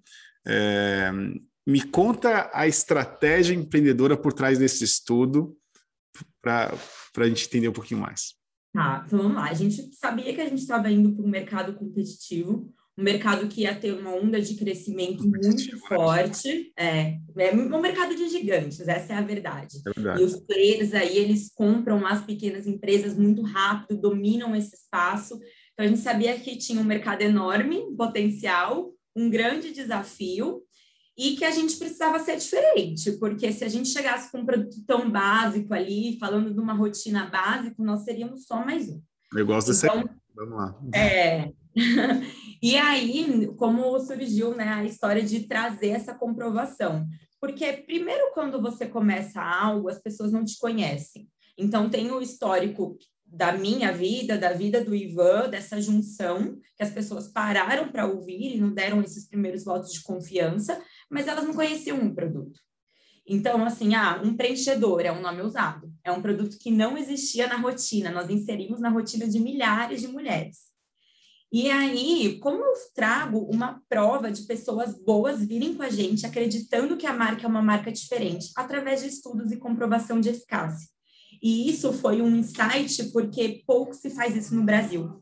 [0.48, 1.12] É,
[1.66, 5.56] me conta a estratégia empreendedora por trás desse estudo
[6.42, 6.74] para
[7.18, 8.36] a gente entender um pouquinho mais.
[8.76, 9.50] Tá, vamos lá.
[9.50, 13.62] A gente sabia que a gente estava indo para um mercado competitivo, um mercado que
[13.62, 15.80] ia ter uma onda de crescimento muito né?
[15.88, 16.74] forte.
[16.78, 19.78] É, é um mercado de gigantes, essa é a verdade.
[19.88, 20.22] É verdade.
[20.22, 25.40] E os players aí, eles compram as pequenas empresas muito rápido, dominam esse espaço.
[25.72, 30.65] Então, a gente sabia que tinha um mercado enorme, potencial, um grande desafio,
[31.18, 34.76] e que a gente precisava ser diferente, porque se a gente chegasse com um produto
[34.86, 39.02] tão básico ali, falando de uma rotina básica, nós seríamos só mais um.
[39.34, 39.86] Eu gosto desse.
[39.86, 40.04] Então,
[40.36, 40.76] Vamos lá.
[40.94, 41.52] É.
[42.62, 47.08] e aí, como surgiu né, a história de trazer essa comprovação?
[47.40, 51.28] Porque, primeiro, quando você começa algo, as pessoas não te conhecem.
[51.58, 56.92] Então, tem o histórico da minha vida, da vida do Ivan, dessa junção, que as
[56.92, 61.54] pessoas pararam para ouvir e não deram esses primeiros votos de confiança, mas elas não
[61.54, 62.60] conheciam um produto.
[63.28, 67.48] Então, assim, ah, um preenchedor é um nome usado, é um produto que não existia
[67.48, 70.76] na rotina, nós inserimos na rotina de milhares de mulheres.
[71.52, 76.98] E aí, como eu trago uma prova de pessoas boas virem com a gente, acreditando
[76.98, 80.88] que a marca é uma marca diferente, através de estudos e comprovação de eficácia.
[81.42, 85.22] E isso foi um insight porque pouco se faz isso no Brasil.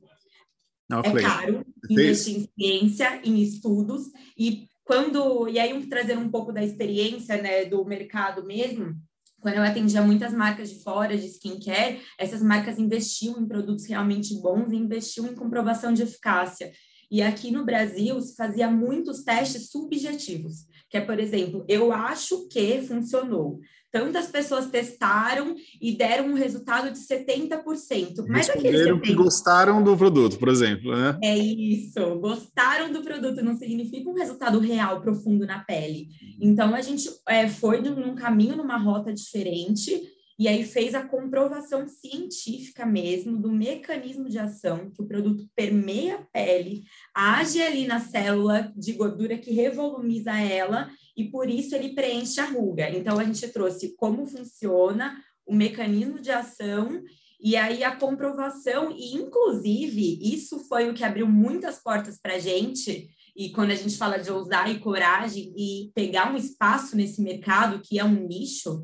[0.92, 1.12] Okay.
[1.12, 6.52] É caro investir em ciência, em estudos, e quando e aí um, trazer um pouco
[6.52, 8.96] da experiência né, do mercado mesmo,
[9.40, 14.34] quando eu atendia muitas marcas de fora de skincare, essas marcas investiam em produtos realmente
[14.42, 16.72] bons e investiam em comprovação de eficácia.
[17.12, 22.48] E aqui no Brasil se fazia muitos testes subjetivos, que é, por exemplo, eu acho
[22.48, 23.60] que funcionou.
[23.94, 28.26] Tantas pessoas testaram e deram um resultado de 70%.
[28.28, 31.16] Mas aqueles 70%, que gostaram do produto, por exemplo, né?
[31.24, 36.08] É isso, gostaram do produto, não significa um resultado real, profundo na pele.
[36.42, 40.02] Então, a gente é, foi num caminho, numa rota diferente,
[40.40, 46.16] e aí fez a comprovação científica mesmo do mecanismo de ação que o produto permeia
[46.16, 51.94] a pele, age ali na célula de gordura que revolumiza ela e por isso ele
[51.94, 52.90] preenche a ruga.
[52.90, 57.04] Então a gente trouxe como funciona o mecanismo de ação
[57.40, 62.40] e aí a comprovação e inclusive isso foi o que abriu muitas portas para a
[62.40, 63.10] gente.
[63.36, 67.82] E quando a gente fala de ousar e coragem e pegar um espaço nesse mercado
[67.82, 68.82] que é um nicho,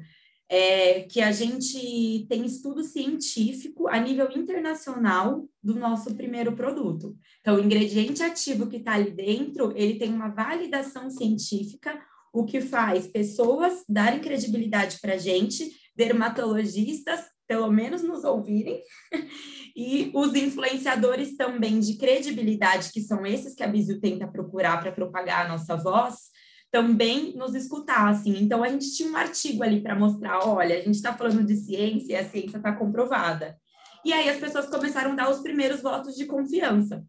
[0.49, 7.15] é que a gente tem estudo científico a nível internacional do nosso primeiro produto.
[7.39, 12.01] Então, o ingrediente ativo que está ali dentro, ele tem uma validação científica,
[12.33, 18.81] o que faz pessoas darem credibilidade para a gente, dermatologistas, pelo menos nos ouvirem,
[19.75, 24.91] e os influenciadores também de credibilidade, que são esses que a Bisu tenta procurar para
[24.91, 26.29] propagar a nossa voz,
[26.71, 28.37] também nos escutar, assim.
[28.39, 31.55] Então, a gente tinha um artigo ali para mostrar, olha, a gente está falando de
[31.55, 33.57] ciência e a ciência está comprovada.
[34.05, 37.03] E aí as pessoas começaram a dar os primeiros votos de confiança.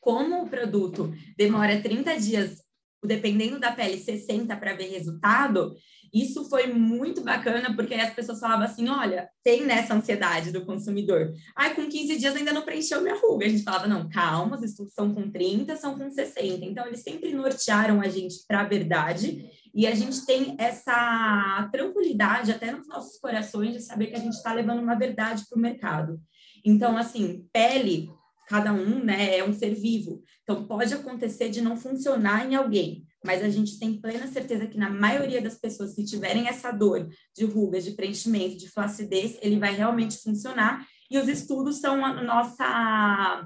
[0.00, 2.61] Como o produto demora 30 dias,
[3.02, 5.74] dependendo da pele, 60 para ver resultado,
[6.12, 11.32] isso foi muito bacana, porque as pessoas falavam assim: olha, tem nessa ansiedade do consumidor.
[11.56, 13.46] Ai, com 15 dias ainda não preencheu minha ruga.
[13.46, 16.64] A gente falava: não, calma, os estudos são com 30, são com 60.
[16.66, 19.50] Então, eles sempre nortearam a gente para a verdade.
[19.74, 24.34] E a gente tem essa tranquilidade até nos nossos corações de saber que a gente
[24.34, 26.20] está levando uma verdade para o mercado.
[26.62, 28.10] Então, assim, pele,
[28.48, 30.22] cada um né, é um ser vivo.
[30.42, 34.76] Então, pode acontecer de não funcionar em alguém mas a gente tem plena certeza que
[34.76, 39.58] na maioria das pessoas que tiverem essa dor de rugas, de preenchimento, de flacidez, ele
[39.58, 40.84] vai realmente funcionar.
[41.10, 43.44] E os estudos são a nossa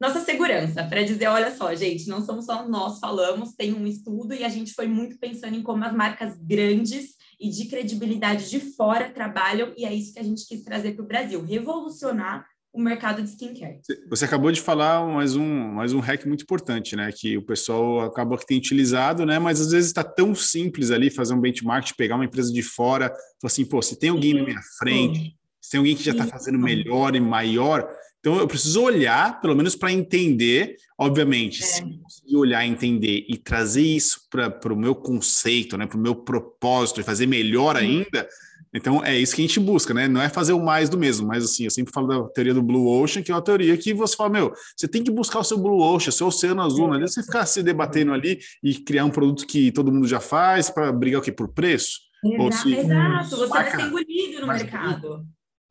[0.00, 4.34] nossa segurança para dizer, olha só, gente, não somos só nós falamos, tem um estudo
[4.34, 8.58] e a gente foi muito pensando em como as marcas grandes e de credibilidade de
[8.58, 12.44] fora trabalham e é isso que a gente quis trazer para o Brasil, revolucionar
[12.74, 13.78] o mercado de skincare.
[14.10, 17.10] Você acabou de falar mais um, mais um hack muito importante, né?
[17.12, 19.38] Que o pessoal acaba que tem utilizado, né?
[19.38, 23.10] Mas às vezes está tão simples ali fazer um benchmark, pegar uma empresa de fora,
[23.10, 26.26] falar assim, pô, se tem alguém na minha frente, se tem alguém que já está
[26.26, 31.66] fazendo melhor e maior, então eu preciso olhar, pelo menos para entender, obviamente, é.
[31.66, 35.86] se conseguir olhar, entender e trazer isso para o meu conceito, né?
[35.86, 38.26] Para o meu propósito e fazer melhor ainda
[38.74, 40.08] então é isso que a gente busca, né?
[40.08, 42.62] Não é fazer o mais do mesmo, mas assim, eu sempre falo da teoria do
[42.62, 45.44] Blue Ocean, que é uma teoria que você fala, meu, você tem que buscar o
[45.44, 49.04] seu Blue Ocean, seu oceano azul, não é você ficar se debatendo ali e criar
[49.04, 51.30] um produto que todo mundo já faz para brigar o quê?
[51.30, 51.98] Por preço?
[52.24, 52.74] Exato, se...
[52.74, 53.36] exato.
[53.36, 55.24] você vai ser engolido no mercado.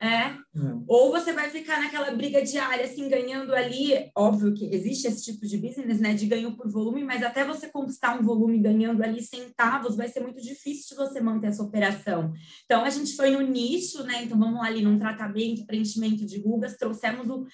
[0.04, 0.36] É.
[0.54, 0.84] Hum.
[0.86, 4.12] Ou você vai ficar naquela briga diária, assim, ganhando ali.
[4.14, 6.14] Óbvio que existe esse tipo de business, né?
[6.14, 10.20] De ganho por volume, mas até você conquistar um volume ganhando ali centavos, vai ser
[10.20, 12.34] muito difícil de você manter essa operação.
[12.66, 14.24] Então, a gente foi no nicho, né?
[14.24, 17.46] Então, vamos ali num tratamento, preenchimento de rugas, trouxemos o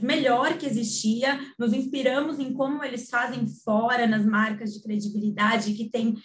[0.00, 5.90] melhor que existia, nos inspiramos em como eles fazem fora nas marcas de credibilidade que
[5.90, 6.16] tem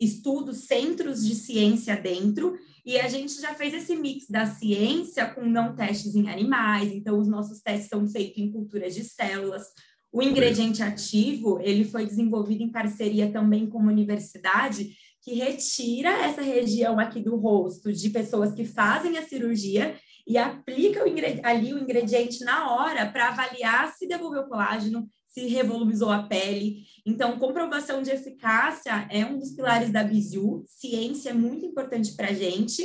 [0.00, 5.46] estudos, centros de ciência dentro, e a gente já fez esse mix da ciência com
[5.46, 9.64] não testes em animais, então os nossos testes são feitos em culturas de células.
[10.12, 16.42] O ingrediente ativo, ele foi desenvolvido em parceria também com uma universidade que retira essa
[16.42, 21.78] região aqui do rosto de pessoas que fazem a cirurgia e aplica o ali o
[21.78, 26.84] ingrediente na hora para avaliar se devolveu colágeno, se revolumizou a pele.
[27.06, 30.64] Então, comprovação de eficácia é um dos pilares da Bizu.
[30.66, 32.82] Ciência é muito importante para a gente.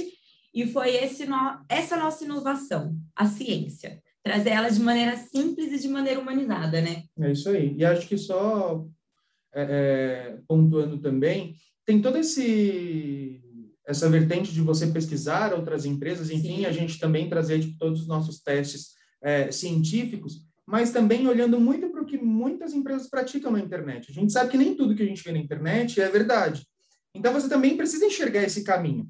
[0.54, 1.36] E foi esse no,
[1.70, 4.02] essa nossa inovação, a ciência.
[4.24, 7.04] Trazer ela de maneira simples e de maneira humanizada, né?
[7.20, 7.76] É isso aí.
[7.78, 8.86] E acho que só
[9.54, 11.56] é, é, pontuando também,
[11.86, 13.42] tem toda esse
[13.88, 16.66] essa vertente de você pesquisar outras empresas, enfim, Sim.
[16.66, 18.90] a gente também trazer tipo, todos os nossos testes
[19.24, 24.10] é, científicos, mas também olhando muito que muitas empresas praticam na internet.
[24.10, 26.66] A gente sabe que nem tudo que a gente vê na internet é verdade.
[27.14, 29.08] Então você também precisa enxergar esse caminho.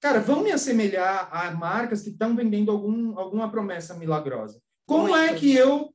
[0.00, 4.60] Cara, vão me assemelhar a marcas que estão vendendo algum, alguma promessa milagrosa.
[4.86, 5.16] Como muito.
[5.16, 5.94] é que eu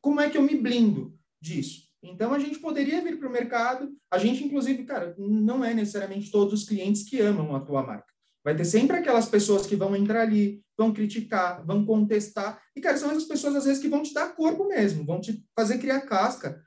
[0.00, 1.88] como é que eu me blindo disso?
[2.02, 3.90] Então a gente poderia vir para o mercado.
[4.10, 8.12] A gente, inclusive, cara, não é necessariamente todos os clientes que amam a tua marca.
[8.44, 12.62] Vai ter sempre aquelas pessoas que vão entrar ali, vão criticar, vão contestar.
[12.74, 15.44] E, cara, são essas pessoas, às vezes, que vão te dar corpo mesmo, vão te
[15.54, 16.62] fazer criar casca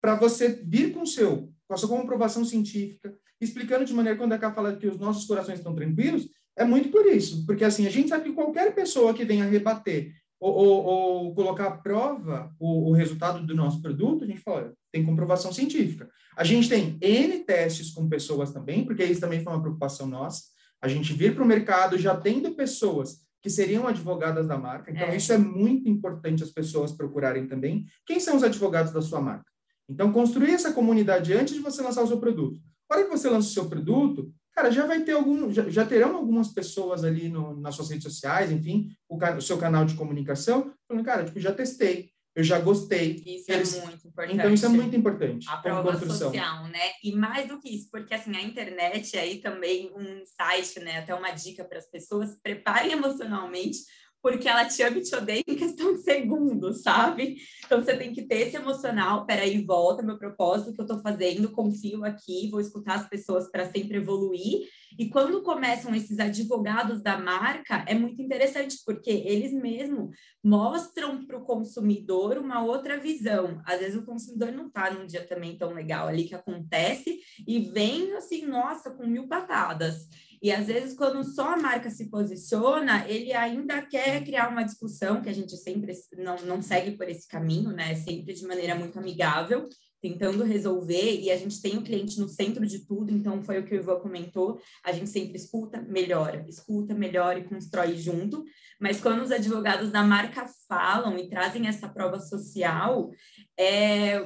[0.00, 4.32] para você vir com o seu, com a sua comprovação científica, explicando de maneira, quando
[4.32, 7.44] a Cá fala que os nossos corações estão tranquilos, é muito por isso.
[7.44, 11.66] Porque, assim, a gente sabe que qualquer pessoa que venha rebater ou, ou, ou colocar
[11.66, 16.08] à prova o, o, resultado do nosso produto, a gente fala, tem comprovação científica.
[16.36, 20.42] A gente tem N testes com pessoas também, porque isso também foi uma preocupação nossa
[20.80, 24.90] a gente vir para o mercado já tendo pessoas que seriam advogadas da marca.
[24.90, 25.16] Então, é.
[25.16, 27.86] isso é muito importante as pessoas procurarem também.
[28.04, 29.50] Quem são os advogados da sua marca?
[29.88, 32.60] Então, construir essa comunidade antes de você lançar o seu produto.
[32.90, 35.86] Na hora que você lança o seu produto, cara, já vai ter algum, já, já
[35.86, 39.94] terão algumas pessoas ali no, nas suas redes sociais, enfim, o, o seu canal de
[39.94, 43.22] comunicação, falando, cara, tipo, já testei, eu já gostei.
[43.26, 43.76] Isso é Eles...
[43.76, 44.34] é muito importante.
[44.38, 45.46] Então, isso é muito importante.
[45.48, 46.92] A prova social, né?
[47.02, 50.98] E mais do que isso, porque assim, a internet aí também um site, né?
[50.98, 53.78] Até uma dica para as pessoas, preparem emocionalmente,
[54.22, 57.36] porque ela te ama e te odeia em questão de segundos, sabe?
[57.64, 61.50] Então você tem que ter esse emocional, peraí, volta, meu propósito que eu estou fazendo,
[61.50, 64.68] confio aqui, vou escutar as pessoas para sempre evoluir.
[64.98, 70.10] E quando começam esses advogados da marca, é muito interessante, porque eles mesmos
[70.42, 73.60] mostram para o consumidor uma outra visão.
[73.64, 77.60] Às vezes o consumidor não está num dia também tão legal ali que acontece e
[77.60, 80.08] vem assim, nossa, com mil patadas.
[80.42, 85.20] E às vezes, quando só a marca se posiciona, ele ainda quer criar uma discussão,
[85.20, 87.94] que a gente sempre não, não segue por esse caminho, né?
[87.94, 89.68] Sempre de maneira muito amigável,
[90.00, 93.64] tentando resolver, e a gente tem o cliente no centro de tudo, então foi o
[93.64, 98.44] que o Ivan comentou, a gente sempre escuta, melhora, escuta, melhora e constrói junto,
[98.80, 103.10] mas quando os advogados da marca falam e trazem essa prova social,
[103.58, 104.20] é,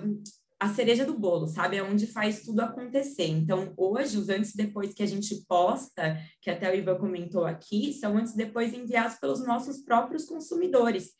[0.62, 1.76] a cereja do bolo, sabe?
[1.76, 3.26] É onde faz tudo acontecer.
[3.26, 7.44] Então, hoje, os antes e depois que a gente posta, que até o Ivan comentou
[7.44, 11.10] aqui, são antes e depois enviados pelos nossos próprios consumidores.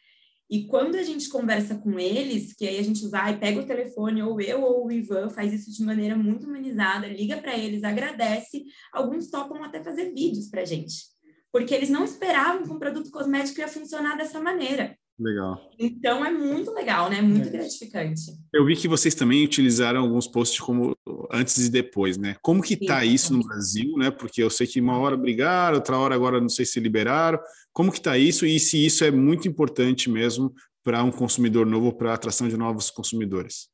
[0.49, 4.23] E quando a gente conversa com eles, que aí a gente vai, pega o telefone,
[4.23, 8.63] ou eu ou o Ivan, faz isso de maneira muito humanizada, liga para eles, agradece,
[8.93, 11.07] alguns topam até fazer vídeos para a gente.
[11.51, 14.97] Porque eles não esperavam que um produto cosmético ia funcionar dessa maneira.
[15.19, 15.71] Legal.
[15.79, 17.21] Então é muito legal, né?
[17.21, 17.51] Muito é.
[17.51, 18.23] gratificante.
[18.53, 20.97] Eu vi que vocês também utilizaram alguns posts como
[21.31, 22.37] antes e depois, né?
[22.43, 24.11] Como que tá isso no Brasil, né?
[24.11, 27.39] Porque eu sei que uma hora brigaram, outra hora agora não sei se liberaram.
[27.73, 31.93] Como que tá isso e se isso é muito importante mesmo para um consumidor novo,
[31.93, 33.69] para a atração de novos consumidores?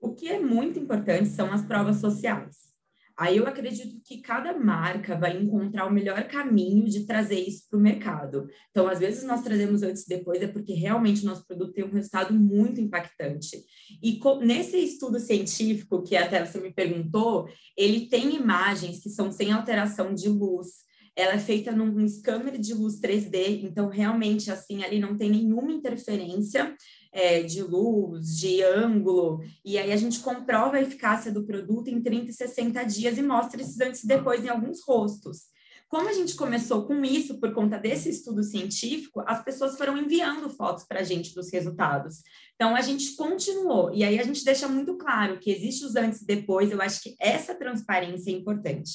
[0.00, 2.73] O que é muito importante são as provas sociais.
[3.16, 7.78] Aí eu acredito que cada marca vai encontrar o melhor caminho de trazer isso para
[7.78, 8.48] o mercado.
[8.70, 11.92] Então, às vezes nós trazemos antes e depois, é porque realmente nosso produto tem um
[11.92, 13.64] resultado muito impactante.
[14.02, 19.52] E nesse estudo científico, que até você me perguntou, ele tem imagens que são sem
[19.52, 20.84] alteração de luz.
[21.16, 25.70] Ela é feita num scanner de luz 3D, então realmente assim ali não tem nenhuma
[25.70, 26.74] interferência
[27.14, 32.02] é, de luz, de ângulo, e aí a gente comprova a eficácia do produto em
[32.02, 35.54] 30 e 60 dias e mostra esses antes e depois em alguns rostos.
[35.88, 40.50] Como a gente começou com isso por conta desse estudo científico, as pessoas foram enviando
[40.50, 42.16] fotos para a gente dos resultados.
[42.56, 46.22] Então a gente continuou, e aí a gente deixa muito claro que existe os antes
[46.22, 48.90] e depois, eu acho que essa transparência é importante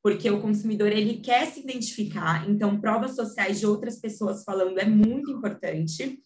[0.00, 4.86] porque o consumidor ele quer se identificar, então provas sociais de outras pessoas falando é
[4.86, 6.22] muito importante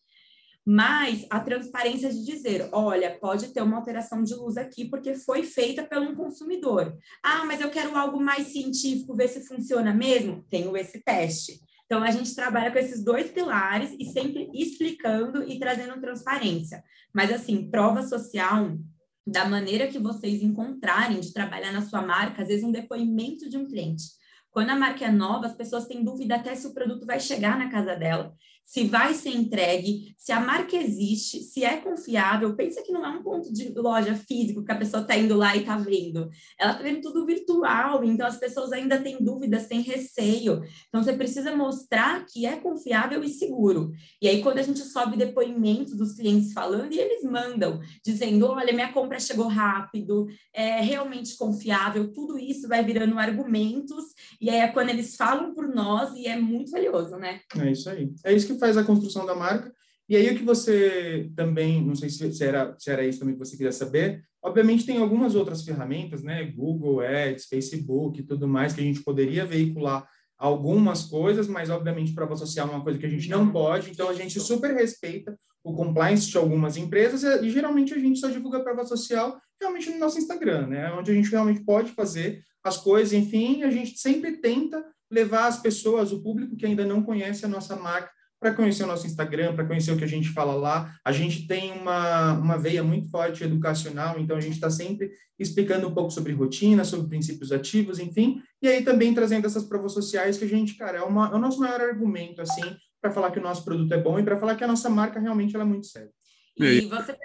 [0.64, 5.42] mas a transparência de dizer, olha, pode ter uma alteração de luz aqui porque foi
[5.42, 6.96] feita por um consumidor.
[7.22, 10.44] Ah, mas eu quero algo mais científico, ver se funciona mesmo?
[10.48, 11.60] Tenho esse teste.
[11.84, 16.82] Então, a gente trabalha com esses dois pilares e sempre explicando e trazendo transparência.
[17.12, 18.78] Mas, assim, prova social,
[19.26, 23.58] da maneira que vocês encontrarem de trabalhar na sua marca, às vezes um depoimento de
[23.58, 24.04] um cliente.
[24.50, 27.58] Quando a marca é nova, as pessoas têm dúvida até se o produto vai chegar
[27.58, 32.54] na casa dela se vai ser entregue, se a marca existe, se é confiável.
[32.54, 35.54] Pensa que não é um ponto de loja físico que a pessoa está indo lá
[35.56, 36.30] e está vendo.
[36.58, 40.62] Ela está vendo tudo virtual, então as pessoas ainda têm dúvidas, têm receio.
[40.88, 43.92] Então você precisa mostrar que é confiável e seguro.
[44.20, 48.72] E aí, quando a gente sobe depoimentos dos clientes falando, e eles mandam, dizendo: olha,
[48.72, 54.04] minha compra chegou rápido, é realmente confiável, tudo isso vai virando argumentos,
[54.40, 57.40] e aí é quando eles falam por nós, e é muito valioso, né?
[57.56, 58.12] É isso aí.
[58.24, 59.72] É isso que faz a construção da marca.
[60.08, 63.38] E aí o que você também, não sei se era, se era isso também que
[63.38, 66.44] você queria saber, obviamente tem algumas outras ferramentas, né?
[66.44, 72.12] Google Ads, Facebook e tudo mais, que a gente poderia veicular algumas coisas, mas obviamente
[72.12, 75.38] prova social é uma coisa que a gente não pode, então a gente super respeita
[75.62, 79.98] o compliance de algumas empresas e, geralmente a gente só divulga prova social realmente no
[79.98, 80.92] nosso Instagram, né?
[80.92, 85.60] Onde a gente realmente pode fazer as coisas, enfim, a gente sempre tenta levar as
[85.60, 88.10] pessoas, o público que ainda não conhece a nossa marca,
[88.42, 90.92] para conhecer o nosso Instagram, para conhecer o que a gente fala lá.
[91.04, 95.86] A gente tem uma, uma veia muito forte educacional, então a gente está sempre explicando
[95.86, 100.36] um pouco sobre rotina, sobre princípios ativos, enfim, e aí também trazendo essas provas sociais
[100.36, 102.62] que a gente, cara, é, uma, é o nosso maior argumento, assim,
[103.00, 105.20] para falar que o nosso produto é bom e para falar que a nossa marca
[105.20, 106.10] realmente ela é muito séria.
[106.58, 107.16] E você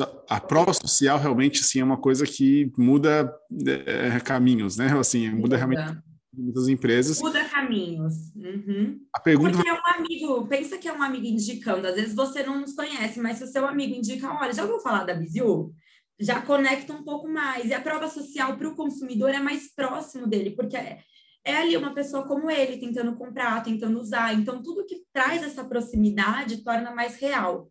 [0.00, 3.32] a, a prova social realmente assim é uma coisa que muda
[3.86, 4.96] é, caminhos, né?
[4.98, 5.98] Assim, muda realmente
[6.40, 7.20] muitas empresas.
[7.20, 8.34] Muda caminhos.
[8.34, 9.00] Uhum.
[9.12, 9.52] A pergunta...
[9.52, 12.72] Porque é um amigo, pensa que é um amigo indicando, às vezes você não nos
[12.72, 15.72] conhece, mas se o seu amigo indica, olha, já ouviu falar da Biziu?
[16.18, 17.66] Já conecta um pouco mais.
[17.66, 21.00] E a prova social para o consumidor é mais próximo dele, porque é,
[21.44, 24.34] é ali uma pessoa como ele, tentando comprar, tentando usar.
[24.34, 27.70] Então, tudo que traz essa proximidade torna mais real.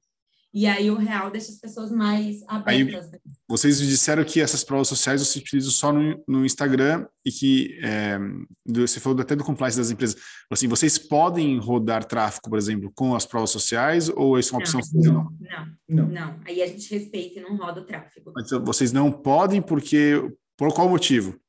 [0.51, 3.11] E aí o real deixa as pessoas mais abertas.
[3.13, 3.19] Aí, né?
[3.47, 8.17] vocês disseram que essas provas sociais você utiliza só no, no Instagram e que é,
[8.65, 10.19] você falou até do compliance das empresas.
[10.49, 14.61] Assim, vocês podem rodar tráfego, por exemplo, com as provas sociais ou isso é uma
[14.61, 14.81] opção?
[14.93, 16.39] Não, não, não, não.
[16.45, 18.31] Aí a gente respeita e não roda o tráfego.
[18.35, 20.19] Mas vocês não podem porque
[20.57, 21.39] por qual motivo?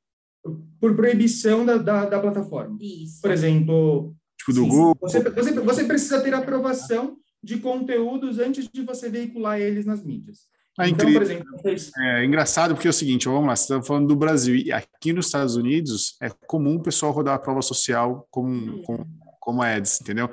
[0.79, 2.77] Por proibição da, da, da plataforma.
[2.81, 3.23] Isso.
[3.23, 4.99] Por exemplo, tipo do sim, Google.
[5.01, 10.41] Você, você, você precisa ter aprovação de conteúdos antes de você veicular eles nas mídias.
[10.79, 11.43] Ah, então, incrível.
[11.53, 14.17] por exemplo, é, é engraçado porque é o seguinte, vamos lá, você está falando do
[14.17, 18.83] Brasil, e aqui nos Estados Unidos é comum o pessoal rodar a prova social como,
[18.83, 19.07] como,
[19.41, 20.31] como a EDS, entendeu?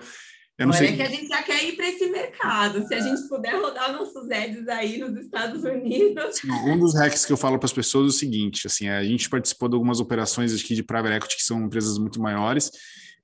[0.57, 0.95] Eu não Olha sei.
[0.95, 2.87] que a gente já quer ir para esse mercado.
[2.87, 6.41] Se a gente puder rodar nossos ads aí nos Estados Unidos.
[6.65, 9.29] Um dos hacks que eu falo para as pessoas é o seguinte: assim, a gente
[9.29, 12.71] participou de algumas operações aqui de private equity que são empresas muito maiores.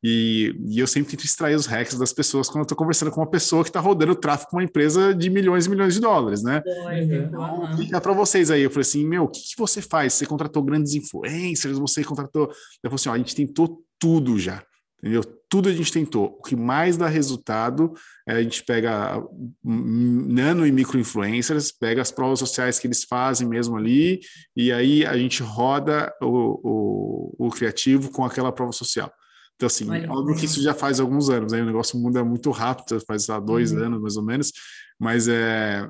[0.04, 3.22] E, e, eu sempre tento extrair os hacks das pessoas quando eu estou conversando com
[3.22, 6.02] uma pessoa que está rodando o tráfego com uma empresa de milhões e milhões de
[6.02, 6.62] dólares, né?
[6.94, 8.64] Então, fica para vocês aí.
[8.64, 10.14] Eu falei assim, meu, o que, que, você faz?
[10.14, 11.78] Você contratou grandes influencers?
[11.80, 12.50] Você contratou...
[12.84, 14.62] Eu falei assim, ó, a gente tentou tudo já,
[15.00, 15.24] entendeu?
[15.50, 16.38] Tudo a gente tentou.
[16.38, 17.94] O que mais dá resultado
[18.28, 19.24] é a gente pega
[19.64, 24.20] nano e micro influencers, pega as provas sociais que eles fazem mesmo ali,
[24.54, 29.10] e aí a gente roda o, o, o criativo com aquela prova social.
[29.56, 32.50] Então, assim, Olha, óbvio que isso já faz alguns anos, aí o negócio muda muito
[32.52, 33.84] rápido, faz há dois uhum.
[33.84, 34.52] anos mais ou menos,
[35.00, 35.88] mas é.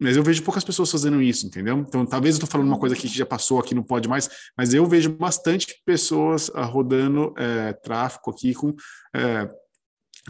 [0.00, 1.76] Mas eu vejo poucas pessoas fazendo isso, entendeu?
[1.78, 4.30] Então, talvez eu estou falando uma coisa aqui que já passou, aqui não pode mais,
[4.56, 8.76] mas eu vejo bastante pessoas uh, rodando é, tráfico aqui com,
[9.12, 9.48] é,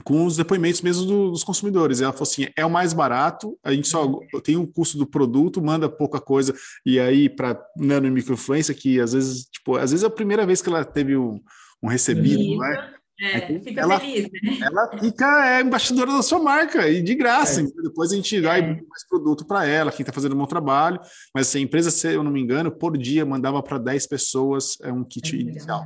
[0.05, 2.01] com os depoimentos mesmo do, dos consumidores.
[2.01, 4.21] Ela falou assim: é o mais barato, a gente só uhum.
[4.43, 6.55] tem um custo do produto, manda pouca coisa,
[6.87, 10.47] e aí para nano e microinfluência, que às vezes, tipo, às vezes é a primeira
[10.47, 11.39] vez que ela teve um
[11.83, 12.59] um recebido, Isso.
[12.59, 12.95] né?
[13.21, 14.59] É, fica ela, feliz, né?
[14.63, 17.61] Ela fica é, embaixadora da sua marca e de graça.
[17.61, 17.65] É.
[17.83, 18.63] Depois a gente dá é.
[18.63, 21.01] mais produto para ela, quem está fazendo um bom trabalho.
[21.35, 24.77] Mas assim, a empresa, se eu não me engano, por dia mandava para 10 pessoas
[24.83, 25.85] é, um kit é inicial.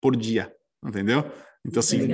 [0.00, 0.50] Por dia,
[0.82, 1.30] entendeu?
[1.66, 2.08] Então, assim,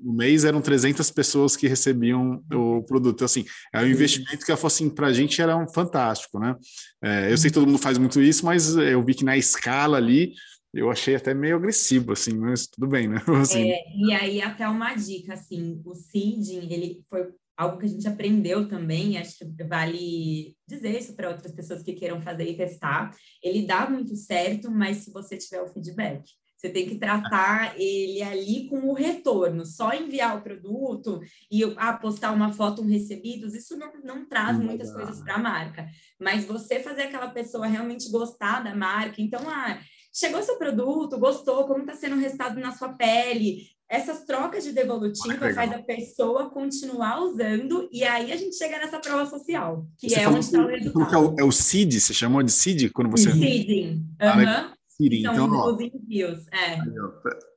[0.00, 3.16] no mês eram 300 pessoas que recebiam o produto.
[3.16, 6.54] Então, assim, é um investimento que, assim, para a gente era um fantástico, né?
[7.02, 9.96] É, eu sei que todo mundo faz muito isso, mas eu vi que na escala
[9.96, 10.34] ali
[10.72, 13.16] eu achei até meio agressivo, assim, mas tudo bem, né?
[13.40, 13.70] Assim.
[13.70, 18.08] É, e aí, até uma dica, assim, o seeding, ele foi algo que a gente
[18.08, 23.14] aprendeu também, acho que vale dizer isso para outras pessoas que queiram fazer e testar.
[23.42, 26.22] Ele dá muito certo, mas se você tiver o feedback.
[26.62, 29.66] Você tem que tratar ele ali com o retorno.
[29.66, 31.20] Só enviar o produto
[31.50, 35.38] e ah, postar uma foto, um recebidos, isso não, não traz muitas coisas para a
[35.38, 35.88] marca.
[36.20, 39.76] Mas você fazer aquela pessoa realmente gostar da marca, então, ah,
[40.12, 43.66] chegou seu produto, gostou, como está sendo o resultado na sua pele.
[43.88, 48.78] Essas trocas de devolutiva ah, faz a pessoa continuar usando e aí a gente chega
[48.78, 51.14] nessa prova social, que você é onde está o resultado.
[51.14, 53.30] É o, é o CID, você chamou de CID quando você...
[53.30, 54.68] CID, aham.
[54.68, 54.81] Uhum.
[55.02, 55.22] Siri.
[55.22, 56.78] São então, os envios, é.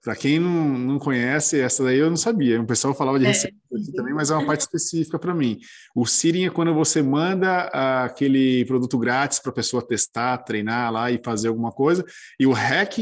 [0.04, 2.62] Para quem não, não conhece, essa daí eu não sabia.
[2.62, 3.30] O pessoal falava de é.
[3.30, 5.60] receita aqui também, mas é uma parte específica para mim.
[5.96, 7.64] O Siri é quando você manda
[8.04, 12.04] aquele produto grátis para a pessoa testar, treinar lá e fazer alguma coisa.
[12.39, 12.96] E o hack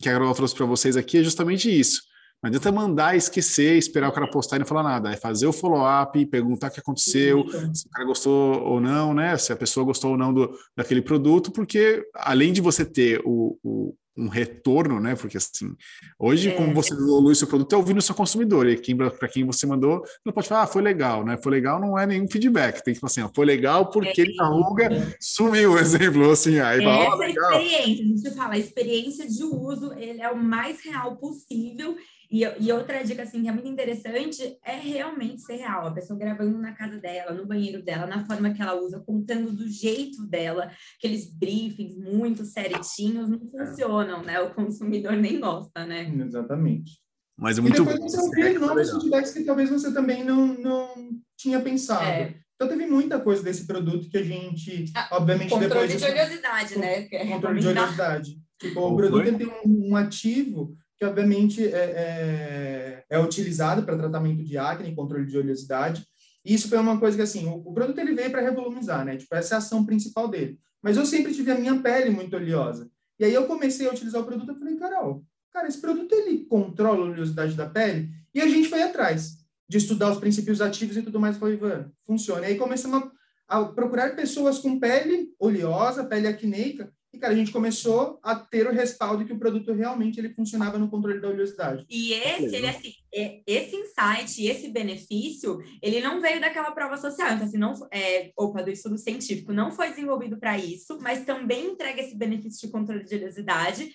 [0.00, 2.09] que a Carol trouxe para vocês aqui é justamente isso.
[2.42, 5.12] Não adianta mandar esquecer, esperar o cara postar e não falar nada.
[5.12, 9.36] É fazer o follow-up, perguntar o que aconteceu, se o cara gostou ou não, né?
[9.36, 13.58] Se a pessoa gostou ou não do, daquele produto, porque além de você ter o,
[13.62, 15.14] o um retorno, né?
[15.14, 15.74] Porque assim,
[16.18, 16.52] hoje, é.
[16.52, 18.66] como você evolui seu produto, é ouvindo o seu consumidor.
[18.68, 21.36] E para quem você mandou, não pode falar, ah, foi legal, né?
[21.42, 22.82] Foi legal, não é nenhum feedback.
[22.82, 24.42] Tem que falar assim, ó, foi legal porque é.
[24.42, 26.30] a ruga sumiu, exemplo.
[26.30, 30.30] Assim, aí fala, Essa oh, experiência, a gente fala, a experiência de uso, ele é
[30.30, 31.96] o mais real possível
[32.30, 35.88] e, e, outra dica, assim, que é muito interessante, é realmente ser real.
[35.88, 39.50] A pessoa gravando na casa dela, no banheiro dela, na forma que ela usa, contando
[39.50, 40.70] do jeito dela.
[40.96, 44.40] Aqueles briefings muito certinhos não funcionam, né?
[44.40, 46.08] O consumidor nem gosta, né?
[46.24, 47.00] Exatamente.
[47.36, 47.82] Mas é muito...
[47.82, 50.94] E depois você ouvir novos feedbacks que talvez você também não, não
[51.36, 52.04] tinha pensado.
[52.04, 52.36] É.
[52.54, 55.92] Então teve muita coisa desse produto que a gente, ah, obviamente, controle depois...
[55.94, 57.08] Controle de oleosidade, né?
[57.26, 58.40] Controle de oleosidade.
[58.60, 64.44] Tipo, o produto tem um, um ativo que obviamente é, é, é utilizado para tratamento
[64.44, 66.06] de acne, controle de oleosidade.
[66.44, 69.16] E isso foi uma coisa que, assim, o, o produto ele veio para revolumizar, né?
[69.16, 70.58] Tipo, essa é a ação principal dele.
[70.82, 72.90] Mas eu sempre tive a minha pele muito oleosa.
[73.18, 76.44] E aí eu comecei a utilizar o produto, eu falei, Carol, cara, esse produto ele
[76.44, 78.10] controla a oleosidade da pele?
[78.34, 81.90] E a gente foi atrás de estudar os princípios ativos e tudo mais, foi, Ivan,
[82.04, 82.42] funciona.
[82.42, 83.10] E aí começamos
[83.48, 88.36] a, a procurar pessoas com pele oleosa, pele acneica, e, cara, a gente começou a
[88.36, 91.84] ter o respaldo que o produto realmente ele funcionava no controle da oleosidade.
[91.90, 97.32] E esse, ele, assim, é, esse insight, esse benefício, ele não veio daquela prova social.
[97.32, 101.72] Então, assim, não, é, opa, do estudo científico, não foi desenvolvido para isso, mas também
[101.72, 103.90] entrega esse benefício de controle de oleosidade.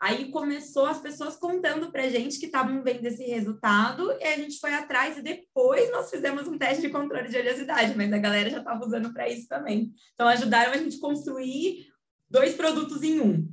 [0.00, 4.58] Aí começou as pessoas contando para gente que estavam vendo esse resultado, e a gente
[4.58, 8.48] foi atrás e depois nós fizemos um teste de controle de oleosidade, mas a galera
[8.48, 9.92] já estava usando para isso também.
[10.14, 11.89] Então ajudaram a gente construir
[12.30, 13.48] dois produtos em um.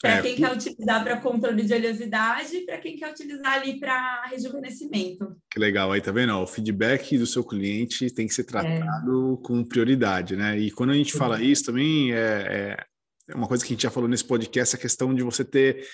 [0.00, 3.78] para é, quem quer utilizar para controle de oleosidade e para quem quer utilizar ali
[3.78, 5.36] para rejuvenescimento.
[5.50, 6.34] Que legal, aí tá vendo?
[6.34, 9.46] O feedback do seu cliente tem que ser tratado é.
[9.46, 10.58] com prioridade, né?
[10.58, 12.16] E quando a gente fala isso também é,
[13.28, 15.84] é, uma coisa que a gente já falou nesse podcast, a questão de você ter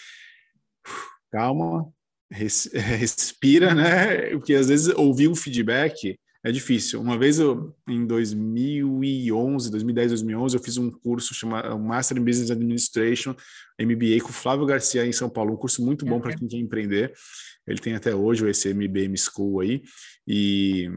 [1.31, 1.87] calma,
[2.31, 4.31] res, respira, né?
[4.31, 7.01] Porque às vezes ouvir um feedback é difícil.
[7.01, 12.51] Uma vez eu, em 2011, 2010, 2011, eu fiz um curso chamado Master in Business
[12.51, 13.35] Administration,
[13.81, 16.59] MBA com o Flávio Garcia em São Paulo, um curso muito bom para quem quer
[16.59, 17.13] empreender.
[17.67, 19.83] Ele tem até hoje esse MBM School aí
[20.27, 20.91] e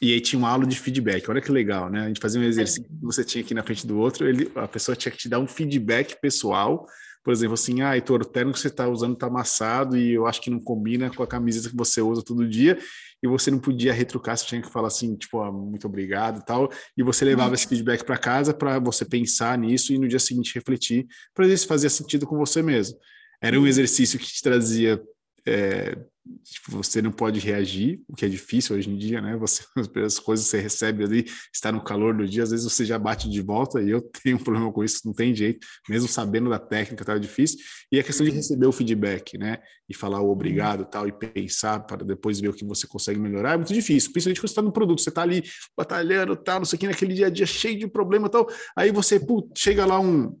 [0.00, 1.28] e aí tinha uma aula de feedback.
[1.28, 2.02] Olha que legal, né?
[2.02, 4.68] A gente fazia um exercício que você tinha aqui na frente do outro, ele, a
[4.68, 6.86] pessoa tinha que te dar um feedback pessoal
[7.28, 10.26] por exemplo, assim, ah, Heitor, o terno que você está usando está amassado e eu
[10.26, 12.78] acho que não combina com a camiseta que você usa todo dia,
[13.22, 16.44] e você não podia retrucar, você tinha que falar assim, tipo, ah, muito obrigado e
[16.44, 20.18] tal, e você levava esse feedback para casa para você pensar nisso e no dia
[20.18, 22.98] seguinte refletir, para ver se fazia sentido com você mesmo.
[23.40, 25.00] Era um exercício que te trazia
[25.46, 25.96] é,
[26.44, 29.36] Tipo, você não pode reagir, o que é difícil hoje em dia, né?
[29.36, 29.62] Você,
[30.04, 32.98] as coisas que você recebe ali, está no calor do dia, às vezes você já
[32.98, 36.50] bate de volta, e eu tenho um problema com isso, não tem jeito, mesmo sabendo
[36.50, 37.58] da técnica, tá difícil.
[37.90, 39.58] E a questão de receber o feedback, né?
[39.88, 43.54] E falar o obrigado tal, e pensar para depois ver o que você consegue melhorar,
[43.54, 45.42] é muito difícil, principalmente quando você está no produto, você está ali
[45.76, 48.46] batalhando, tal, não sei o que, naquele dia a dia cheio de problema tal.
[48.76, 49.20] Aí você,
[49.56, 50.38] chega lá um,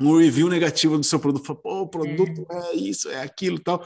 [0.00, 2.70] um review negativo do seu produto, fala, pô, o produto é.
[2.70, 3.84] é isso, é aquilo tal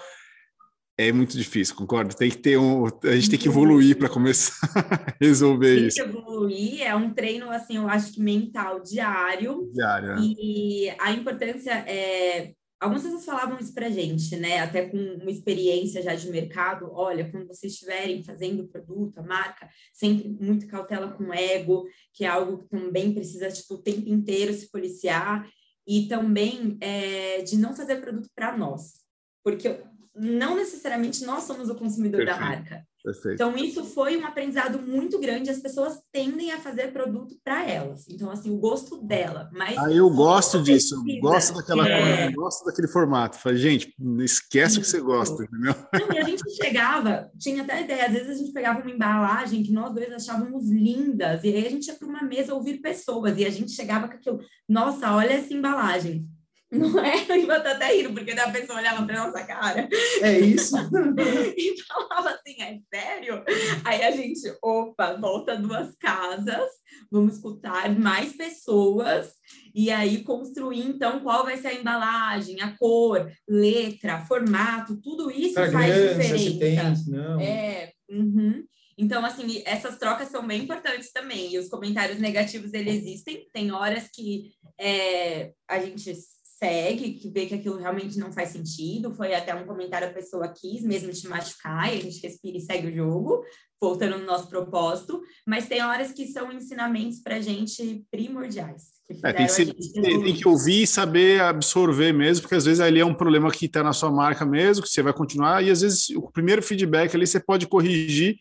[0.98, 2.14] é muito difícil, concordo.
[2.14, 5.96] Tem que ter um, a gente tem que evoluir para começar a resolver tem isso.
[5.96, 9.70] Tem que evoluir, é um treino assim, eu acho que mental diário.
[9.72, 10.16] Diário.
[10.16, 10.20] Né?
[10.20, 14.60] E a importância é Algumas pessoas falavam isso para gente, né?
[14.60, 16.88] Até com uma experiência já de mercado.
[16.92, 21.88] Olha, quando vocês estiverem fazendo o produto, a marca, sempre muito cautela com o ego,
[22.14, 25.48] que é algo que também precisa, tipo, o tempo inteiro se policiar.
[25.84, 29.00] E também é, de não fazer produto para nós.
[29.42, 29.68] Porque
[30.14, 32.40] não necessariamente nós somos o consumidor Perfeito.
[32.40, 32.88] da marca.
[33.02, 33.34] Perfeito.
[33.34, 35.50] Então, isso foi um aprendizado muito grande.
[35.50, 38.08] As pessoas tendem a fazer produto para elas.
[38.08, 39.48] Então, assim, o gosto dela.
[39.52, 41.02] Mas ah, eu gosto disso.
[41.06, 42.00] Eu gosto daquela é...
[42.16, 43.38] coisa, gosto daquele formato.
[43.38, 45.74] Falei, gente, esquece o que você gosta, entendeu?
[45.92, 49.62] Não, e a gente chegava, tinha até ideia, às vezes a gente pegava uma embalagem
[49.62, 53.38] que nós dois achávamos lindas, e aí a gente ia para uma mesa ouvir pessoas,
[53.38, 56.28] e a gente chegava com aquilo, nossa, olha essa embalagem
[56.70, 57.24] não é?
[57.28, 59.88] Eu ia até rindo, porque a pessoa olhava pra nossa cara.
[60.22, 60.76] É isso?
[61.56, 63.42] e falava assim, é sério?
[63.84, 66.70] Aí a gente, opa, volta duas casas,
[67.10, 69.32] vamos escutar mais pessoas
[69.74, 75.54] e aí construir, então, qual vai ser a embalagem, a cor, letra, formato, tudo isso
[75.54, 77.04] faz diferença.
[77.04, 77.40] Tem, não.
[77.40, 78.64] É, uhum.
[78.98, 81.52] Então, assim, essas trocas são bem importantes também.
[81.52, 83.48] E os comentários negativos, eles existem.
[83.52, 86.12] Tem horas que é, a gente
[86.58, 89.14] segue, que vê que aquilo realmente não faz sentido.
[89.14, 92.60] Foi até um comentário a pessoa quis mesmo te machucar, e a gente respira e
[92.60, 93.44] segue o jogo,
[93.80, 95.22] voltando no nosso propósito.
[95.46, 98.98] Mas tem horas que são ensinamentos para a gente primordiais.
[99.06, 102.64] Que é, tem, que ser, tem, tem, que ouvir e saber absorver mesmo, porque às
[102.64, 105.64] vezes ali é um problema que está na sua marca mesmo, que você vai continuar,
[105.64, 108.36] e às vezes o primeiro feedback ali você pode corrigir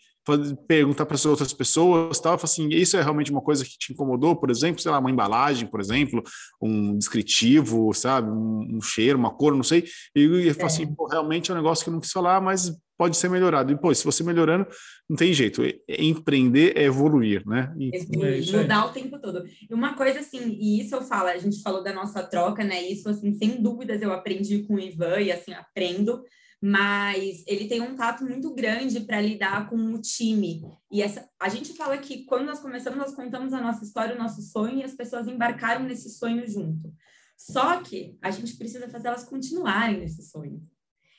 [0.67, 4.35] perguntar para as outras pessoas, tal, assim, isso é realmente uma coisa que te incomodou,
[4.35, 6.23] por exemplo, sei lá, uma embalagem, por exemplo,
[6.61, 10.87] um descritivo, sabe, um, um cheiro, uma cor, não sei, e eu falo assim, é.
[10.95, 13.71] pô, realmente é um negócio que eu não quis falar, mas pode ser melhorado.
[13.71, 14.65] E, pô, se você melhorando,
[15.07, 15.61] não tem jeito.
[15.87, 17.71] Empreender é evoluir, né?
[17.77, 17.95] E...
[17.95, 19.43] Evoluir, é mudar o tempo todo.
[19.69, 22.81] E uma coisa assim, e isso eu falo, a gente falou da nossa troca, né?
[22.81, 26.23] Isso, assim, sem dúvidas eu aprendi com o Ivan e, assim, aprendo
[26.61, 30.61] mas ele tem um tato muito grande para lidar com o time.
[30.91, 34.17] E essa, a gente fala que quando nós começamos, nós contamos a nossa história, o
[34.17, 36.91] nosso sonho, e as pessoas embarcaram nesse sonho junto.
[37.37, 40.61] Só que a gente precisa fazer elas continuarem nesse sonho.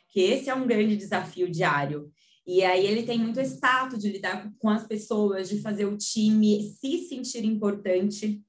[0.08, 2.10] Que esse é um grande desafio diário.
[2.44, 3.60] E aí ele tem muito esse
[3.96, 8.42] de lidar com as pessoas, de fazer o time se sentir importante,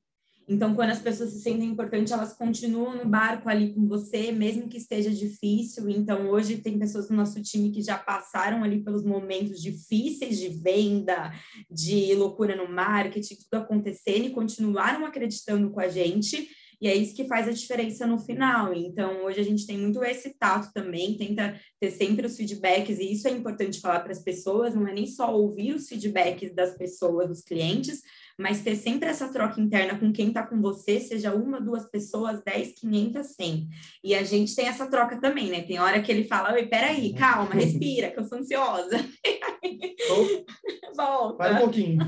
[0.49, 4.67] então, quando as pessoas se sentem importantes, elas continuam no barco ali com você, mesmo
[4.67, 5.87] que esteja difícil.
[5.87, 10.49] Então, hoje tem pessoas no nosso time que já passaram ali pelos momentos difíceis de
[10.49, 11.31] venda,
[11.69, 16.49] de loucura no marketing, tudo acontecendo e continuaram acreditando com a gente.
[16.81, 18.73] E é isso que faz a diferença no final.
[18.73, 23.11] Então, hoje a gente tem muito esse tato também, tenta ter sempre os feedbacks, e
[23.11, 26.77] isso é importante falar para as pessoas, não é nem só ouvir os feedbacks das
[26.77, 28.01] pessoas, dos clientes,
[28.39, 32.41] mas ter sempre essa troca interna com quem está com você, seja uma, duas pessoas,
[32.41, 33.67] dez, quinhentas, cem.
[34.01, 35.61] E a gente tem essa troca também, né?
[35.61, 38.97] Tem hora que ele fala, oi, peraí, calma, respira, que eu sou ansiosa.
[40.95, 41.37] Volta.
[41.37, 41.99] Para um pouquinho.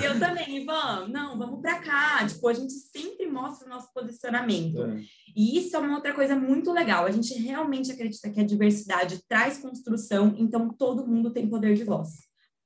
[0.00, 2.26] e eu também, Ivan, não, vamos para cá.
[2.26, 4.82] Tipo, a gente sempre mostra o nosso posicionamento.
[4.82, 5.02] É.
[5.36, 7.04] E isso é uma outra coisa muito legal.
[7.06, 11.84] A gente realmente acredita que a diversidade traz construção, então todo mundo tem poder de
[11.84, 12.10] voz.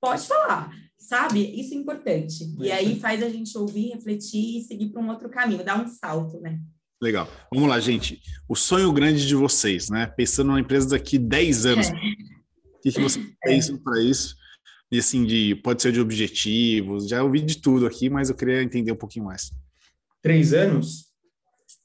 [0.00, 1.40] Pode falar, sabe?
[1.58, 2.54] Isso é importante.
[2.60, 5.88] E aí faz a gente ouvir, refletir e seguir para um outro caminho, dar um
[5.88, 6.60] salto, né?
[7.00, 7.28] Legal.
[7.52, 8.20] Vamos lá, gente.
[8.48, 10.06] O sonho grande de vocês, né?
[10.06, 11.88] Pensando numa empresa daqui 10 anos.
[11.88, 12.35] É.
[12.86, 13.48] O que, que vocês é.
[13.48, 14.36] pensam para isso?
[14.92, 18.62] E assim, de, pode ser de objetivos, já ouvi de tudo aqui, mas eu queria
[18.62, 19.50] entender um pouquinho mais.
[20.22, 21.06] Três anos?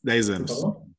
[0.04, 0.52] Dez anos.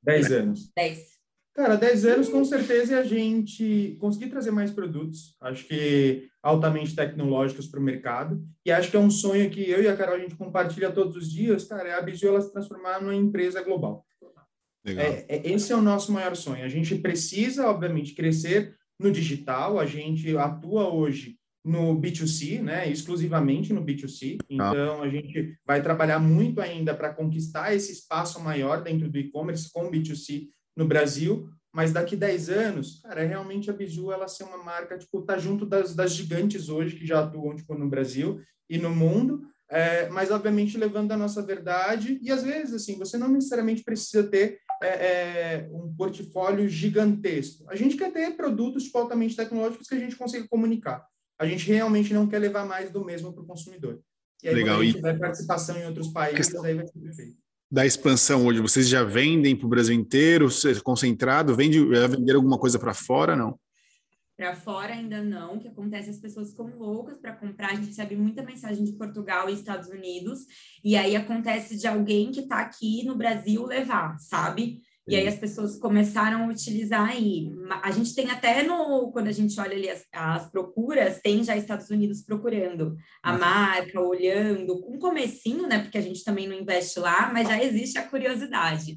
[0.02, 0.72] Dez anos.
[0.74, 1.12] Dez.
[1.54, 7.66] Cara, 10 anos com certeza a gente conseguir trazer mais produtos, acho que altamente tecnológicos
[7.66, 10.18] para o mercado, e acho que é um sonho que eu e a Carol a
[10.18, 14.06] gente compartilha todos os dias, cara, é a Bizu ela se transformar numa empresa global.
[14.84, 16.64] É, é, esse é o nosso maior sonho.
[16.64, 23.72] A gente precisa, obviamente, crescer no digital, a gente atua hoje no B2C, né, exclusivamente
[23.72, 24.38] no B2C.
[24.40, 24.44] Ah.
[24.50, 29.70] Então, a gente vai trabalhar muito ainda para conquistar esse espaço maior dentro do e-commerce
[29.72, 34.58] com B2C no Brasil, mas daqui 10 anos, cara, realmente a Biju ela ser uma
[34.58, 38.76] marca, tipo, tá junto das, das gigantes hoje que já atuam, tipo, no Brasil e
[38.76, 43.28] no mundo, é, mas obviamente levando a nossa verdade e às vezes, assim, você não
[43.28, 47.64] necessariamente precisa ter é, é, um portfólio gigantesco.
[47.68, 51.04] A gente quer ter produtos altamente tecnológicos que a gente consiga comunicar.
[51.38, 54.00] A gente realmente não quer levar mais do mesmo para o consumidor.
[54.42, 54.76] E aí, Legal.
[54.76, 56.64] quando a gente tiver participação em outros países, questão...
[56.64, 58.60] aí vai ser perfeito da expansão hoje?
[58.60, 60.46] Vocês já vendem para o Brasil inteiro,
[60.84, 61.56] concentrado?
[61.56, 63.58] Vende, já venderam alguma coisa para fora, não?
[64.36, 67.70] Para fora ainda não, que acontece as pessoas ficam loucas para comprar.
[67.70, 70.40] A gente recebe muita mensagem de Portugal e Estados Unidos,
[70.82, 74.80] e aí acontece de alguém que está aqui no Brasil levar, sabe?
[75.08, 77.52] E aí as pessoas começaram a utilizar aí.
[77.82, 81.56] A gente tem até no, quando a gente olha ali as, as procuras, tem já
[81.56, 83.40] Estados Unidos procurando a uhum.
[83.40, 85.80] marca, olhando, um comecinho, né?
[85.80, 88.96] Porque a gente também não investe lá, mas já existe a curiosidade.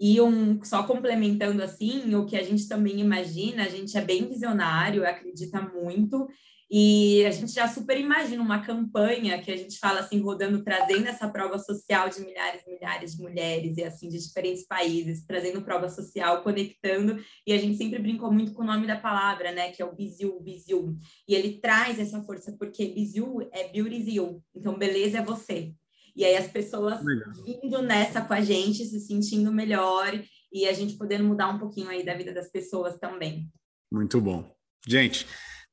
[0.00, 4.28] E um, só complementando assim, o que a gente também imagina, a gente é bem
[4.28, 6.28] visionário, acredita muito,
[6.70, 11.06] e a gente já super imagina uma campanha que a gente fala assim, rodando, trazendo
[11.06, 15.62] essa prova social de milhares e milhares de mulheres e assim, de diferentes países, trazendo
[15.62, 19.70] prova social, conectando, e a gente sempre brincou muito com o nome da palavra, né,
[19.70, 20.98] que é o Biziu, Biziu.
[21.28, 25.72] E ele traz essa força, porque Biziu é Beautyziu, então beleza é você.
[26.16, 27.32] E aí as pessoas Legal.
[27.62, 30.18] indo nessa com a gente, se sentindo melhor,
[30.52, 33.48] e a gente podendo mudar um pouquinho aí da vida das pessoas também.
[33.92, 34.50] Muito bom.
[34.86, 35.26] Gente,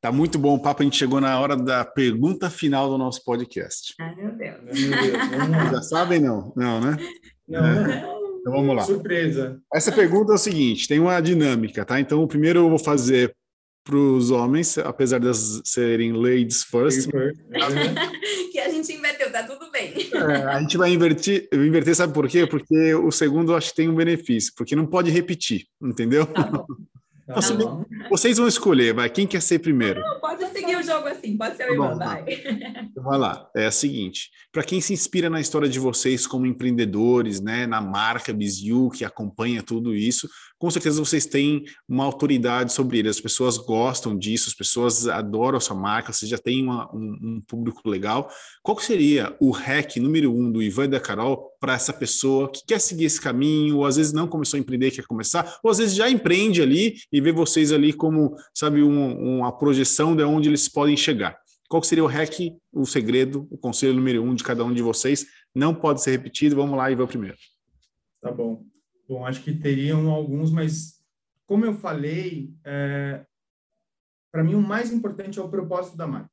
[0.03, 3.23] Tá muito bom o papo, a gente chegou na hora da pergunta final do nosso
[3.23, 3.93] podcast.
[4.01, 4.59] Ai, meu Deus.
[4.61, 6.51] Meu Deus Já sabem, não?
[6.57, 6.97] Não, né?
[7.47, 7.65] Não.
[7.65, 8.13] É.
[8.41, 8.81] Então vamos lá.
[8.81, 9.61] Surpresa.
[9.73, 12.01] Essa pergunta é o seguinte: tem uma dinâmica, tá?
[12.01, 13.33] Então, o primeiro eu vou fazer
[13.81, 15.31] para os homens, apesar de
[15.63, 17.07] serem ladies first.
[17.07, 18.19] a gente inverteu,
[19.33, 19.93] tá tudo bem.
[20.13, 22.45] É, a gente vai inverter, inverter, sabe por quê?
[22.45, 26.25] Porque o segundo acho que tem um benefício, porque não pode repetir, entendeu?
[26.27, 26.65] Tá
[27.25, 27.53] Tá Você,
[28.09, 29.09] vocês vão escolher, vai.
[29.09, 30.01] Quem quer ser primeiro?
[30.01, 32.25] Não, pode seguir o jogo assim, pode ser o tá irmão, vai.
[32.91, 33.49] Então, vai lá.
[33.55, 37.79] É a seguinte: para quem se inspira na história de vocês como empreendedores, né, na
[37.79, 40.27] marca Biziu, que acompanha tudo isso,
[40.63, 43.09] com certeza vocês têm uma autoridade sobre ele.
[43.09, 47.17] As pessoas gostam disso, as pessoas adoram a sua marca, você já tem uma, um,
[47.21, 48.31] um, público legal.
[48.61, 52.61] Qual seria o hack número um do Ivan e da Carol para essa pessoa que
[52.65, 55.79] quer seguir esse caminho, ou às vezes não começou a empreender, quer começar, ou às
[55.79, 60.47] vezes já empreende ali e vê vocês ali como, sabe, um, uma projeção de onde
[60.47, 61.37] eles podem chegar.
[61.67, 62.39] Qual seria o hack,
[62.71, 65.25] o segredo, o conselho número um de cada um de vocês?
[65.53, 66.55] Não pode ser repetido.
[66.55, 67.35] Vamos lá o primeiro.
[68.21, 68.63] Tá bom.
[69.13, 70.99] Bom, acho que teriam alguns, mas
[71.45, 73.23] como eu falei, é,
[74.31, 76.31] para mim o mais importante é o propósito da marca.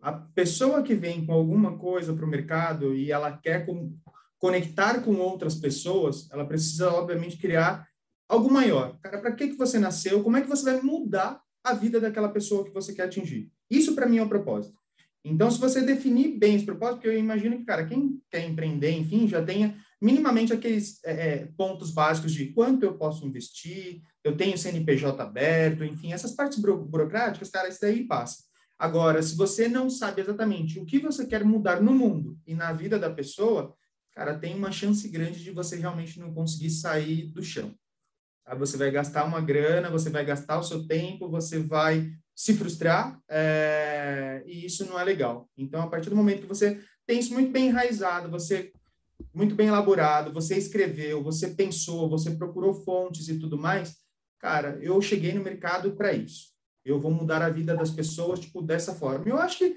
[0.00, 3.98] A pessoa que vem com alguma coisa para o mercado e ela quer com,
[4.38, 7.88] conectar com outras pessoas, ela precisa, obviamente, criar
[8.28, 8.96] algo maior.
[9.00, 10.22] Cara, para que, que você nasceu?
[10.22, 13.50] Como é que você vai mudar a vida daquela pessoa que você quer atingir?
[13.68, 14.78] Isso, para mim, é o propósito.
[15.24, 18.92] Então, se você definir bem esse propósito, porque eu imagino que, cara, quem quer empreender,
[18.92, 24.36] enfim, já tenha minimamente aqueles é, é pontos básicos de quanto eu posso investir, eu
[24.36, 28.42] tenho CNPJ aberto, enfim, essas partes burocráticas, cara, isso daí passa.
[28.76, 32.72] Agora, se você não sabe exatamente o que você quer mudar no mundo e na
[32.72, 33.76] vida da pessoa,
[34.12, 37.72] cara, tem uma chance grande de você realmente não conseguir sair do chão.
[38.44, 38.56] Tá?
[38.56, 43.20] Você vai gastar uma grana, você vai gastar o seu tempo, você vai se frustrar,
[43.28, 44.42] é...
[44.46, 45.48] e isso não é legal.
[45.56, 48.72] Então, a partir do momento que você tem isso muito bem enraizado, você
[49.34, 53.96] muito bem elaborado, você escreveu, você pensou, você procurou fontes e tudo mais,
[54.38, 56.52] cara, eu cheguei no mercado para isso.
[56.84, 59.28] Eu vou mudar a vida das pessoas, tipo, dessa forma.
[59.28, 59.76] Eu acho que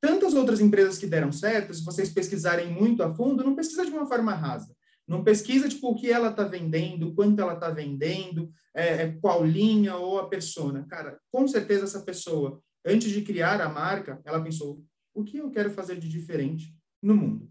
[0.00, 3.90] tantas outras empresas que deram certo, se vocês pesquisarem muito a fundo, não precisa de
[3.90, 4.74] uma forma rasa.
[5.06, 9.44] Não pesquisa tipo o que ela está vendendo, quanto ela está vendendo, é, é, qual
[9.44, 10.84] linha ou a persona.
[10.88, 14.82] Cara, com certeza essa pessoa, antes de criar a marca, ela pensou:
[15.14, 17.50] o que eu quero fazer de diferente no mundo?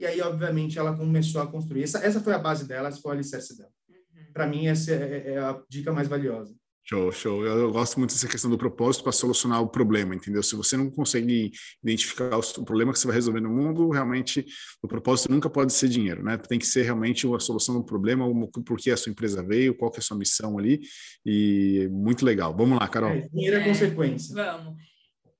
[0.00, 1.82] E aí, obviamente, ela começou a construir.
[1.82, 3.70] Essa, essa foi a base dela, essa foi o alicerce dela.
[3.86, 4.32] Uhum.
[4.32, 6.54] Para mim, essa é, é a dica mais valiosa.
[6.82, 7.44] Show, show.
[7.44, 10.42] Eu gosto muito dessa questão do propósito para solucionar o problema, entendeu?
[10.42, 11.52] Se você não consegue
[11.84, 14.44] identificar o problema que você vai resolver no mundo, realmente
[14.82, 16.38] o propósito nunca pode ser dinheiro, né?
[16.38, 18.24] Tem que ser realmente a solução do problema,
[18.64, 20.80] por que a sua empresa veio, qual que é a sua missão ali,
[21.24, 22.56] e muito legal.
[22.56, 23.10] Vamos lá, Carol.
[23.10, 24.34] É, dinheiro é, é consequência.
[24.34, 24.89] Vamos.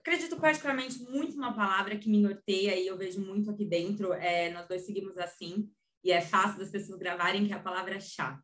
[0.01, 4.13] Acredito particularmente muito numa palavra que me norteia e eu vejo muito aqui dentro.
[4.15, 5.71] É, nós dois seguimos assim,
[6.03, 8.41] e é fácil das pessoas gravarem, que é a palavra chá.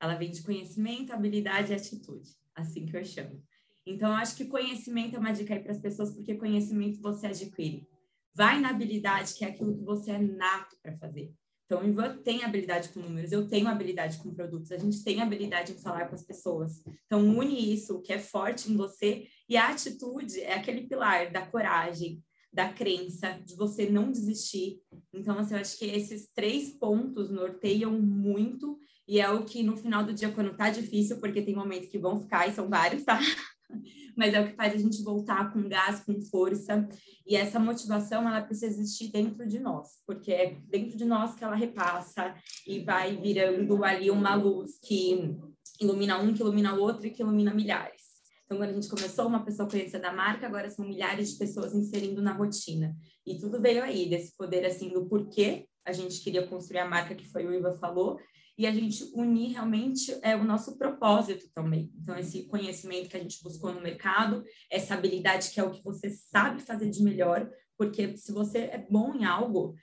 [0.00, 3.42] Ela vem de conhecimento, habilidade e atitude, assim que eu chamo.
[3.86, 7.26] Então, eu acho que conhecimento é uma dica aí para as pessoas, porque conhecimento você
[7.26, 7.86] adquire.
[8.34, 11.32] Vai na habilidade, que é aquilo que você é nato para fazer.
[11.66, 15.20] Então, o Ivan tem habilidade com números, eu tenho habilidade com produtos, a gente tem
[15.22, 16.82] habilidade em falar com as pessoas.
[17.06, 21.30] Então, une isso, o que é forte em você, e a atitude é aquele pilar
[21.30, 22.22] da coragem,
[22.52, 24.80] da crença, de você não desistir.
[25.12, 29.76] Então, assim, eu acho que esses três pontos norteiam muito e é o que no
[29.76, 33.04] final do dia, quando tá difícil, porque tem momentos que vão ficar e são vários,
[33.04, 33.18] tá?
[34.16, 36.88] Mas é o que faz a gente voltar com gás, com força.
[37.26, 41.42] E essa motivação, ela precisa existir dentro de nós, porque é dentro de nós que
[41.42, 42.34] ela repassa
[42.66, 45.36] e vai virando ali uma luz que
[45.80, 48.03] ilumina um, que ilumina o outro e que ilumina milhares.
[48.44, 51.74] Então, quando a gente começou, uma pessoa conhecia da marca, agora são milhares de pessoas
[51.74, 52.94] inserindo na rotina.
[53.26, 57.14] E tudo veio aí, desse poder, assim, do porquê a gente queria construir a marca
[57.14, 58.18] que foi o Iva falou,
[58.56, 61.90] e a gente unir realmente é o nosso propósito também.
[62.00, 65.82] Então, esse conhecimento que a gente buscou no mercado, essa habilidade que é o que
[65.82, 69.74] você sabe fazer de melhor, porque se você é bom em algo,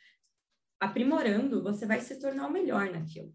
[0.79, 3.33] aprimorando, você vai se tornar o melhor naquilo.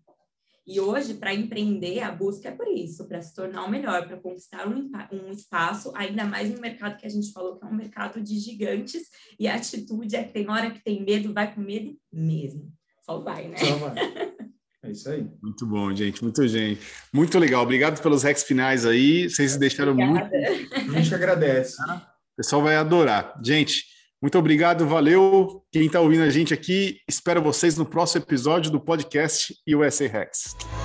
[0.67, 4.17] E hoje, para empreender, a busca é por isso, para se tornar o melhor, para
[4.17, 7.75] conquistar um, um, espaço, ainda mais no mercado que a gente falou que é um
[7.75, 9.03] mercado de gigantes,
[9.39, 12.73] e a atitude é que tem hora que tem medo, vai com medo mesmo.
[13.03, 13.57] Só vai, né?
[13.59, 13.95] Só vai.
[14.83, 15.29] É isso aí.
[15.43, 16.23] Muito bom, gente.
[16.23, 16.81] Muito gente.
[17.13, 17.63] Muito legal.
[17.63, 19.29] Obrigado pelos recs finais aí.
[19.29, 20.31] Vocês deixaram Obrigada.
[20.31, 20.75] muito.
[20.75, 21.83] A gente agradece.
[21.83, 23.41] O pessoal vai adorar.
[23.45, 23.85] Gente,
[24.21, 24.87] muito obrigado.
[24.87, 25.63] Valeu.
[25.71, 30.76] Quem está ouvindo a gente aqui, espero vocês no próximo episódio do podcast USA Rex.